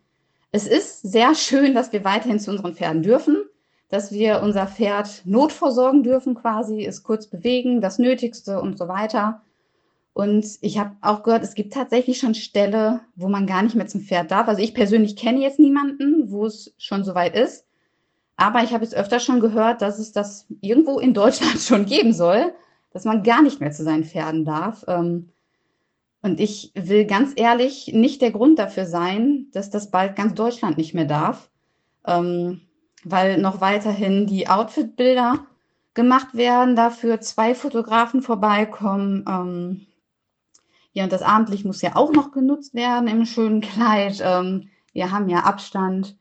[0.51, 3.43] es ist sehr schön, dass wir weiterhin zu unseren Pferden dürfen,
[3.89, 9.41] dass wir unser Pferd notversorgen dürfen quasi, es kurz bewegen, das Nötigste und so weiter.
[10.13, 13.87] Und ich habe auch gehört, es gibt tatsächlich schon Ställe, wo man gar nicht mehr
[13.87, 14.47] zum Pferd darf.
[14.47, 17.65] Also ich persönlich kenne jetzt niemanden, wo es schon so weit ist.
[18.35, 22.13] Aber ich habe jetzt öfter schon gehört, dass es das irgendwo in Deutschland schon geben
[22.13, 22.53] soll,
[22.93, 24.85] dass man gar nicht mehr zu seinen Pferden darf.
[24.87, 25.29] Ähm,
[26.27, 30.77] und ich will ganz ehrlich nicht der Grund dafür sein, dass das bald ganz Deutschland
[30.77, 31.49] nicht mehr darf,
[32.05, 32.61] ähm,
[33.03, 35.45] weil noch weiterhin die Outfit-Bilder
[35.93, 39.25] gemacht werden, dafür zwei Fotografen vorbeikommen.
[39.27, 39.87] Ähm,
[40.91, 44.19] ja, und das Abendlicht muss ja auch noch genutzt werden im schönen Kleid.
[44.19, 46.17] wir haben ja Abstand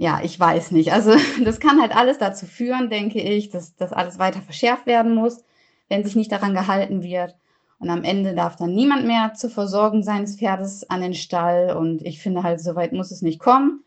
[0.00, 0.92] ja, ich weiß nicht.
[0.92, 5.14] Also das kann halt alles dazu führen, denke ich, dass das alles weiter verschärft werden
[5.14, 5.44] muss,
[5.88, 7.34] wenn sich nicht daran gehalten wird.
[7.78, 11.76] Und am Ende darf dann niemand mehr zur Versorgung seines Pferdes an den Stall.
[11.76, 13.84] Und ich finde halt, so weit muss es nicht kommen.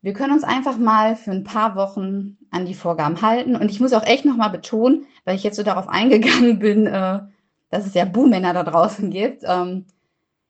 [0.00, 3.56] Wir können uns einfach mal für ein paar Wochen an die Vorgaben halten.
[3.56, 7.20] Und ich muss auch echt nochmal betonen, weil ich jetzt so darauf eingegangen bin, äh,
[7.70, 9.42] dass es ja Buhmänner da draußen gibt.
[9.44, 9.84] Ähm,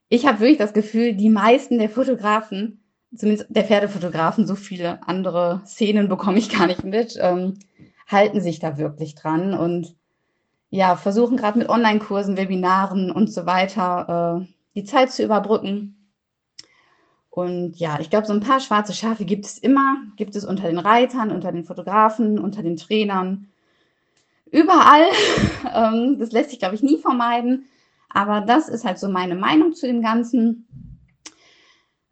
[0.08, 2.80] ich habe wirklich das Gefühl, die meisten der Fotografen
[3.14, 7.58] zumindest der Pferdefotografen, so viele andere Szenen bekomme ich gar nicht mit, ähm,
[8.06, 9.96] halten sich da wirklich dran und
[10.70, 16.12] ja, versuchen gerade mit Online-Kursen, Webinaren und so weiter äh, die Zeit zu überbrücken.
[17.30, 20.68] Und ja, ich glaube, so ein paar schwarze Schafe gibt es immer, gibt es unter
[20.68, 23.48] den Reitern, unter den Fotografen, unter den Trainern,
[24.50, 25.06] überall.
[25.74, 27.66] ähm, das lässt sich, glaube ich, nie vermeiden.
[28.08, 30.66] Aber das ist halt so meine Meinung zu dem Ganzen.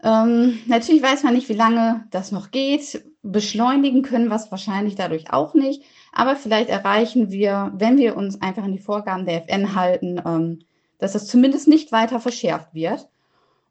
[0.03, 3.03] Ähm, natürlich weiß man nicht, wie lange das noch geht.
[3.23, 5.83] Beschleunigen können wir es wahrscheinlich dadurch auch nicht.
[6.15, 10.61] Aber vielleicht erreichen wir, wenn wir uns einfach an die Vorgaben der FN halten, ähm,
[10.99, 13.09] dass das zumindest nicht weiter verschärft wird.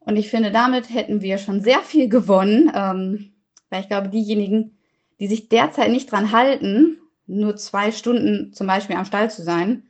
[0.02, 3.32] Und ich finde, damit hätten wir schon sehr viel gewonnen, ähm,
[3.70, 4.78] weil ich glaube, diejenigen,
[5.22, 6.98] die sich derzeit nicht dran halten,
[7.28, 9.84] nur zwei Stunden zum Beispiel am Stall zu sein,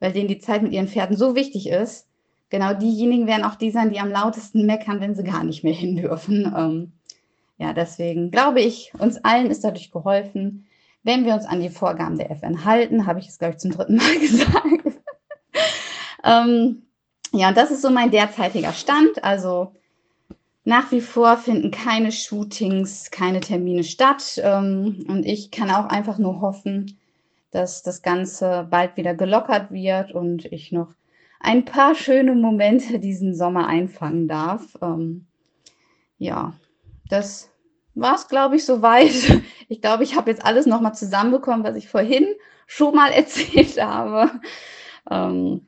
[0.00, 2.08] weil denen die Zeit mit ihren Pferden so wichtig ist,
[2.48, 5.74] genau diejenigen werden auch die sein, die am lautesten meckern, wenn sie gar nicht mehr
[5.74, 6.50] hin dürfen.
[6.56, 6.92] Ähm,
[7.58, 10.64] ja, deswegen glaube ich, uns allen ist dadurch geholfen,
[11.08, 13.70] wenn wir uns an die Vorgaben der FN halten, habe ich es, glaube ich, zum
[13.70, 15.00] dritten Mal gesagt.
[16.22, 16.82] ähm,
[17.32, 19.24] ja, und das ist so mein derzeitiger Stand.
[19.24, 19.72] Also
[20.64, 24.38] nach wie vor finden keine Shootings, keine Termine statt.
[24.44, 26.98] Ähm, und ich kann auch einfach nur hoffen,
[27.52, 30.92] dass das Ganze bald wieder gelockert wird und ich noch
[31.40, 34.76] ein paar schöne Momente diesen Sommer einfangen darf.
[34.82, 35.26] Ähm,
[36.18, 36.52] ja,
[37.08, 37.50] das
[38.00, 39.12] war es, glaube ich, soweit.
[39.70, 42.26] Ich glaube, ich habe jetzt alles nochmal zusammenbekommen, was ich vorhin
[42.66, 44.30] schon mal erzählt habe.
[45.10, 45.66] Ähm,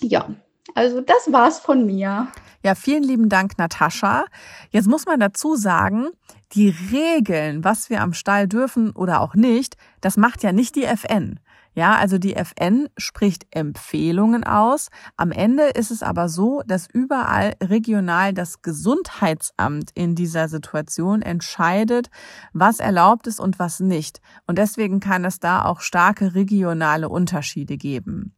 [0.00, 0.28] ja,
[0.74, 2.26] also das war's von mir.
[2.64, 4.24] Ja, vielen lieben Dank, Natascha.
[4.70, 6.08] Jetzt muss man dazu sagen,
[6.54, 10.84] die Regeln, was wir am Stall dürfen oder auch nicht, das macht ja nicht die
[10.84, 11.38] FN.
[11.76, 14.88] Ja, also die FN spricht Empfehlungen aus.
[15.18, 22.08] Am Ende ist es aber so, dass überall regional das Gesundheitsamt in dieser Situation entscheidet,
[22.54, 24.22] was erlaubt ist und was nicht.
[24.46, 28.35] Und deswegen kann es da auch starke regionale Unterschiede geben.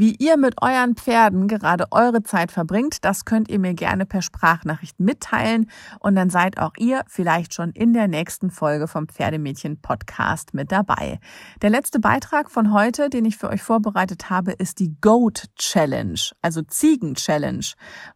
[0.00, 4.22] Wie ihr mit euren Pferden gerade eure Zeit verbringt, das könnt ihr mir gerne per
[4.22, 5.68] Sprachnachricht mitteilen
[5.98, 10.70] und dann seid auch ihr vielleicht schon in der nächsten Folge vom Pferdemädchen Podcast mit
[10.70, 11.18] dabei.
[11.62, 16.20] Der letzte Beitrag von heute, den ich für euch vorbereitet habe, ist die Goat Challenge,
[16.42, 17.66] also Ziegen Challenge.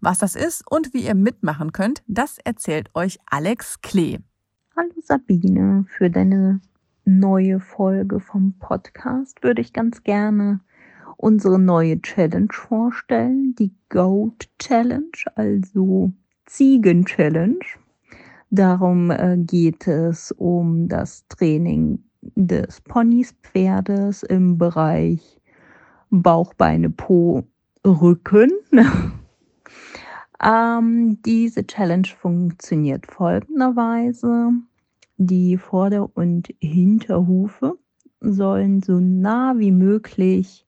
[0.01, 4.21] Was das ist und wie ihr mitmachen könnt, das erzählt euch Alex Klee.
[4.77, 6.61] Hallo Sabine, für deine
[7.05, 10.61] neue Folge vom Podcast würde ich ganz gerne
[11.23, 16.13] unsere neue Challenge vorstellen, die Goat Challenge, also
[16.47, 17.65] Ziegen Challenge.
[18.51, 22.03] Darum äh, geht es um das Training
[22.35, 25.41] des Ponys Pferdes im Bereich
[26.11, 27.45] Bauch, Beine, Po,
[27.87, 28.51] Rücken.
[30.45, 34.51] ähm, diese Challenge funktioniert folgenderweise.
[35.19, 37.79] Die Vorder- und Hinterhufe
[38.21, 40.67] sollen so nah wie möglich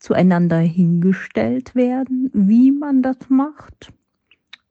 [0.00, 2.30] zueinander hingestellt werden.
[2.32, 3.92] Wie man das macht,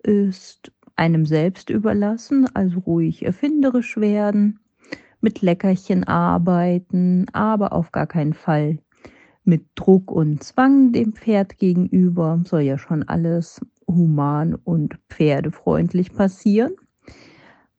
[0.04, 4.60] ist einem selbst überlassen, also ruhig erfinderisch werden,
[5.22, 8.80] mit Leckerchen arbeiten, aber auf gar keinen Fall
[9.44, 12.42] mit Druck und Zwang dem Pferd gegenüber.
[12.46, 16.74] Soll ja schon alles human und pferdefreundlich passieren.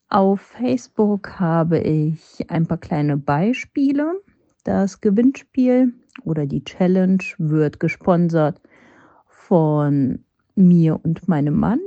[0.09, 4.21] Auf Facebook habe ich ein paar kleine Beispiele.
[4.65, 5.95] Das Gewinnspiel
[6.25, 8.61] oder die Challenge wird gesponsert
[9.27, 10.25] von
[10.55, 11.81] mir und meinem Mann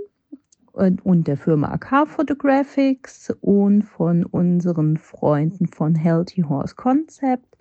[0.73, 7.57] und der Firma AK Photographics und von unseren Freunden von Healthy Horse Concept,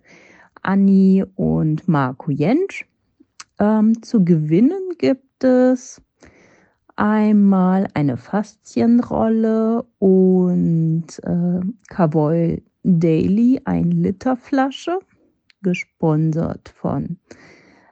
[0.63, 2.87] Anni und Marco Jentsch.
[3.59, 6.01] Ähm, zu gewinnen gibt es
[6.97, 14.99] einmal eine Faszienrolle und äh, Cowboy Daily, ein Liter Flasche
[15.63, 17.19] gesponsert von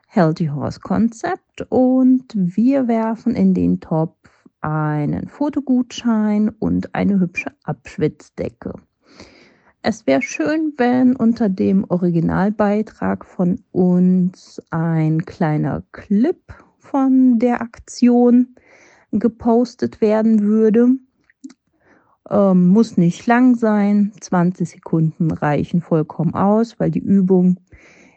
[0.09, 4.17] Healthy Horse Concept und wir werfen in den Topf
[4.61, 8.75] einen Fotogutschein und eine hübsche Abschwitzdecke.
[9.83, 18.57] Es wäre schön, wenn unter dem Originalbeitrag von uns ein kleiner Clip von der Aktion
[19.11, 20.97] gepostet werden würde.
[22.31, 24.13] Ähm, muss nicht lang sein.
[24.21, 27.59] 20 Sekunden reichen vollkommen aus, weil die Übung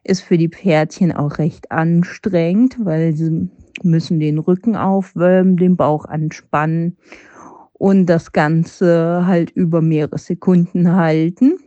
[0.03, 3.49] ist für die Pferdchen auch recht anstrengend, weil sie
[3.81, 6.98] müssen den Rücken aufwölben, den Bauch anspannen
[7.73, 11.57] und das Ganze halt über mehrere Sekunden halten.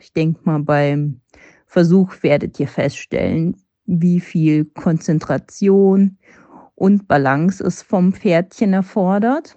[0.00, 1.20] Ich denke mal, beim
[1.66, 3.56] Versuch werdet ihr feststellen,
[3.86, 6.16] wie viel Konzentration
[6.74, 9.56] und Balance es vom Pferdchen erfordert.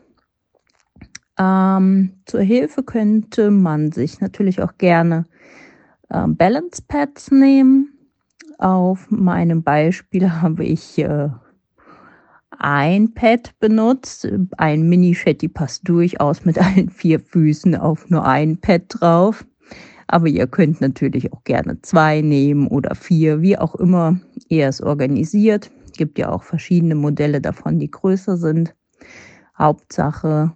[1.37, 5.25] Ähm, zur Hilfe könnte man sich natürlich auch gerne
[6.09, 7.89] äh, Balance Pads nehmen.
[8.59, 11.29] Auf meinem Beispiel habe ich äh,
[12.59, 14.27] ein Pad benutzt.
[14.57, 19.45] Ein Mini-Shetty passt durchaus mit allen vier Füßen auf nur ein Pad drauf.
[20.07, 24.19] Aber ihr könnt natürlich auch gerne zwei nehmen oder vier, wie auch immer
[24.49, 25.71] ihr es organisiert.
[25.85, 28.75] Es gibt ja auch verschiedene Modelle davon, die größer sind.
[29.57, 30.51] Hauptsache,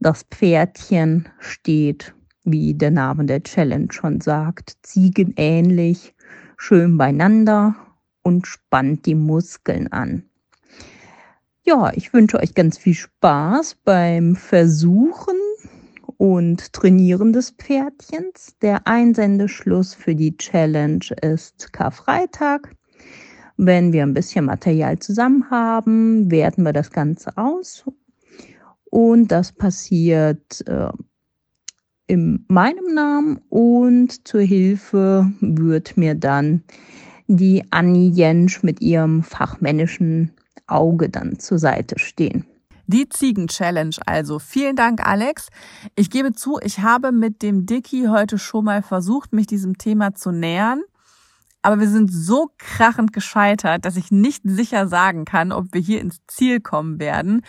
[0.00, 2.14] das Pferdchen steht
[2.46, 6.14] wie der Name der Challenge schon sagt, ziegenähnlich,
[6.56, 7.74] schön beieinander
[8.22, 10.22] und spannt die Muskeln an.
[11.64, 15.34] Ja, ich wünsche euch ganz viel Spaß beim Versuchen
[16.16, 18.56] und Trainieren des Pferdchens.
[18.62, 22.70] Der Einsendeschluss für die Challenge ist Karfreitag.
[23.56, 27.84] Wenn wir ein bisschen Material zusammen haben, werten wir das Ganze aus.
[28.96, 30.88] Und das passiert äh,
[32.06, 36.64] in meinem Namen und zur Hilfe wird mir dann
[37.26, 40.30] die Annie Jensch mit ihrem fachmännischen
[40.66, 42.46] Auge dann zur Seite stehen.
[42.86, 44.38] Die Ziegen-Challenge also.
[44.38, 45.48] Vielen Dank, Alex.
[45.94, 50.14] Ich gebe zu, ich habe mit dem Dicky heute schon mal versucht, mich diesem Thema
[50.14, 50.80] zu nähern.
[51.60, 56.00] Aber wir sind so krachend gescheitert, dass ich nicht sicher sagen kann, ob wir hier
[56.00, 57.42] ins Ziel kommen werden.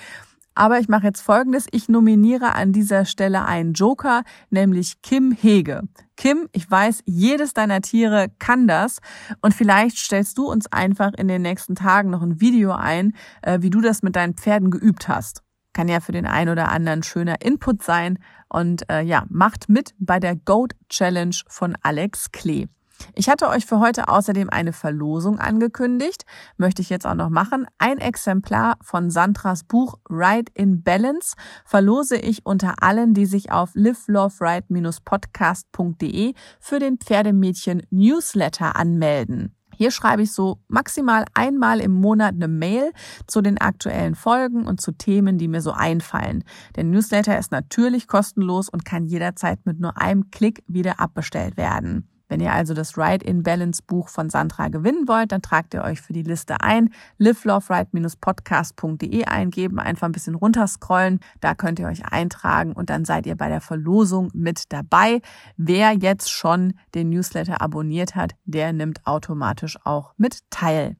[0.58, 1.68] Aber ich mache jetzt Folgendes.
[1.70, 5.84] Ich nominiere an dieser Stelle einen Joker, nämlich Kim Hege.
[6.16, 8.98] Kim, ich weiß, jedes deiner Tiere kann das.
[9.42, 13.14] Und vielleicht stellst du uns einfach in den nächsten Tagen noch ein Video ein,
[13.44, 15.44] äh, wie du das mit deinen Pferden geübt hast.
[15.74, 18.18] Kann ja für den einen oder anderen schöner Input sein.
[18.50, 22.66] Und äh, ja, macht mit bei der Goat Challenge von Alex Klee.
[23.14, 26.26] Ich hatte euch für heute außerdem eine Verlosung angekündigt,
[26.58, 27.66] möchte ich jetzt auch noch machen.
[27.78, 33.72] Ein Exemplar von Sandras Buch Ride in Balance verlose ich unter allen, die sich auf
[33.76, 39.54] liveloveride-podcast.de für den Pferdemädchen Newsletter anmelden.
[39.78, 42.92] Hier schreibe ich so maximal einmal im Monat eine Mail
[43.28, 46.44] zu den aktuellen Folgen und zu Themen, die mir so einfallen.
[46.76, 52.10] Der Newsletter ist natürlich kostenlos und kann jederzeit mit nur einem Klick wieder abbestellt werden.
[52.28, 55.84] Wenn ihr also das Ride in Balance Buch von Sandra gewinnen wollt, dann tragt ihr
[55.84, 56.90] euch für die Liste ein.
[57.18, 61.20] liveloveride-podcast.de eingeben, einfach ein bisschen runterscrollen.
[61.40, 65.22] Da könnt ihr euch eintragen und dann seid ihr bei der Verlosung mit dabei.
[65.56, 70.98] Wer jetzt schon den Newsletter abonniert hat, der nimmt automatisch auch mit teil.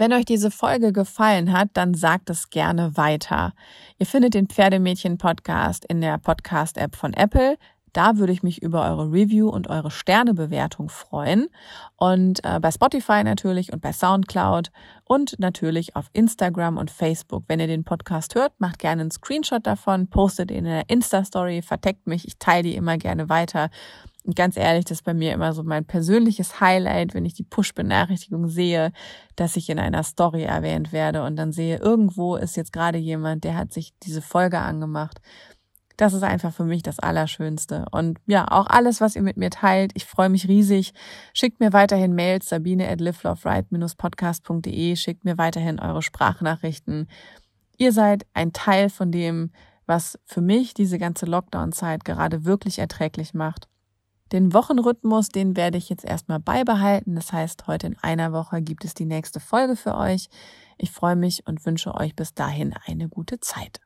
[0.00, 3.52] Wenn euch diese Folge gefallen hat, dann sagt es gerne weiter.
[3.98, 7.58] Ihr findet den Pferdemädchen Podcast in der Podcast App von Apple.
[7.92, 11.48] Da würde ich mich über eure Review und eure Sternebewertung freuen.
[11.96, 14.70] Und äh, bei Spotify natürlich und bei SoundCloud
[15.04, 17.44] und natürlich auf Instagram und Facebook.
[17.48, 21.62] Wenn ihr den Podcast hört, macht gerne einen Screenshot davon, postet ihn in der Insta-Story,
[21.62, 22.26] verteckt mich.
[22.26, 23.70] Ich teile die immer gerne weiter.
[24.24, 27.42] Und ganz ehrlich, das ist bei mir immer so mein persönliches Highlight, wenn ich die
[27.42, 28.92] Push-Benachrichtigung sehe,
[29.34, 33.44] dass ich in einer Story erwähnt werde und dann sehe, irgendwo ist jetzt gerade jemand,
[33.44, 35.20] der hat sich diese Folge angemacht
[36.00, 37.84] das ist einfach für mich das Allerschönste.
[37.90, 40.94] Und ja, auch alles, was ihr mit mir teilt, ich freue mich riesig.
[41.34, 47.06] Schickt mir weiterhin Mails, sabine at liveloveright-podcast.de, schickt mir weiterhin eure Sprachnachrichten.
[47.76, 49.50] Ihr seid ein Teil von dem,
[49.84, 53.68] was für mich diese ganze Lockdown-Zeit gerade wirklich erträglich macht.
[54.32, 57.14] Den Wochenrhythmus, den werde ich jetzt erstmal beibehalten.
[57.14, 60.28] Das heißt, heute in einer Woche gibt es die nächste Folge für euch.
[60.78, 63.80] Ich freue mich und wünsche euch bis dahin eine gute Zeit.